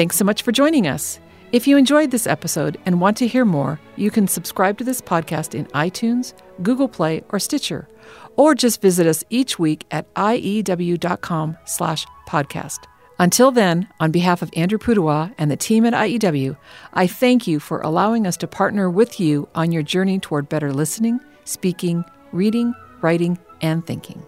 Thanks 0.00 0.16
so 0.16 0.24
much 0.24 0.40
for 0.40 0.50
joining 0.50 0.86
us. 0.86 1.20
If 1.52 1.66
you 1.66 1.76
enjoyed 1.76 2.10
this 2.10 2.26
episode 2.26 2.80
and 2.86 3.02
want 3.02 3.18
to 3.18 3.26
hear 3.26 3.44
more, 3.44 3.78
you 3.96 4.10
can 4.10 4.26
subscribe 4.26 4.78
to 4.78 4.84
this 4.84 5.02
podcast 5.02 5.54
in 5.54 5.66
iTunes, 5.66 6.32
Google 6.62 6.88
Play, 6.88 7.22
or 7.28 7.38
Stitcher, 7.38 7.86
or 8.34 8.54
just 8.54 8.80
visit 8.80 9.06
us 9.06 9.24
each 9.28 9.58
week 9.58 9.84
at 9.90 10.10
iew.com 10.14 11.58
slash 11.66 12.06
podcast. 12.26 12.78
Until 13.18 13.50
then, 13.50 13.90
on 14.00 14.10
behalf 14.10 14.40
of 14.40 14.50
Andrew 14.56 14.78
Pudewa 14.78 15.34
and 15.36 15.50
the 15.50 15.56
team 15.58 15.84
at 15.84 15.92
IEW, 15.92 16.56
I 16.94 17.06
thank 17.06 17.46
you 17.46 17.60
for 17.60 17.82
allowing 17.82 18.26
us 18.26 18.38
to 18.38 18.46
partner 18.46 18.88
with 18.88 19.20
you 19.20 19.50
on 19.54 19.70
your 19.70 19.82
journey 19.82 20.18
toward 20.18 20.48
better 20.48 20.72
listening, 20.72 21.20
speaking, 21.44 22.06
reading, 22.32 22.72
writing, 23.02 23.38
and 23.60 23.86
thinking. 23.86 24.24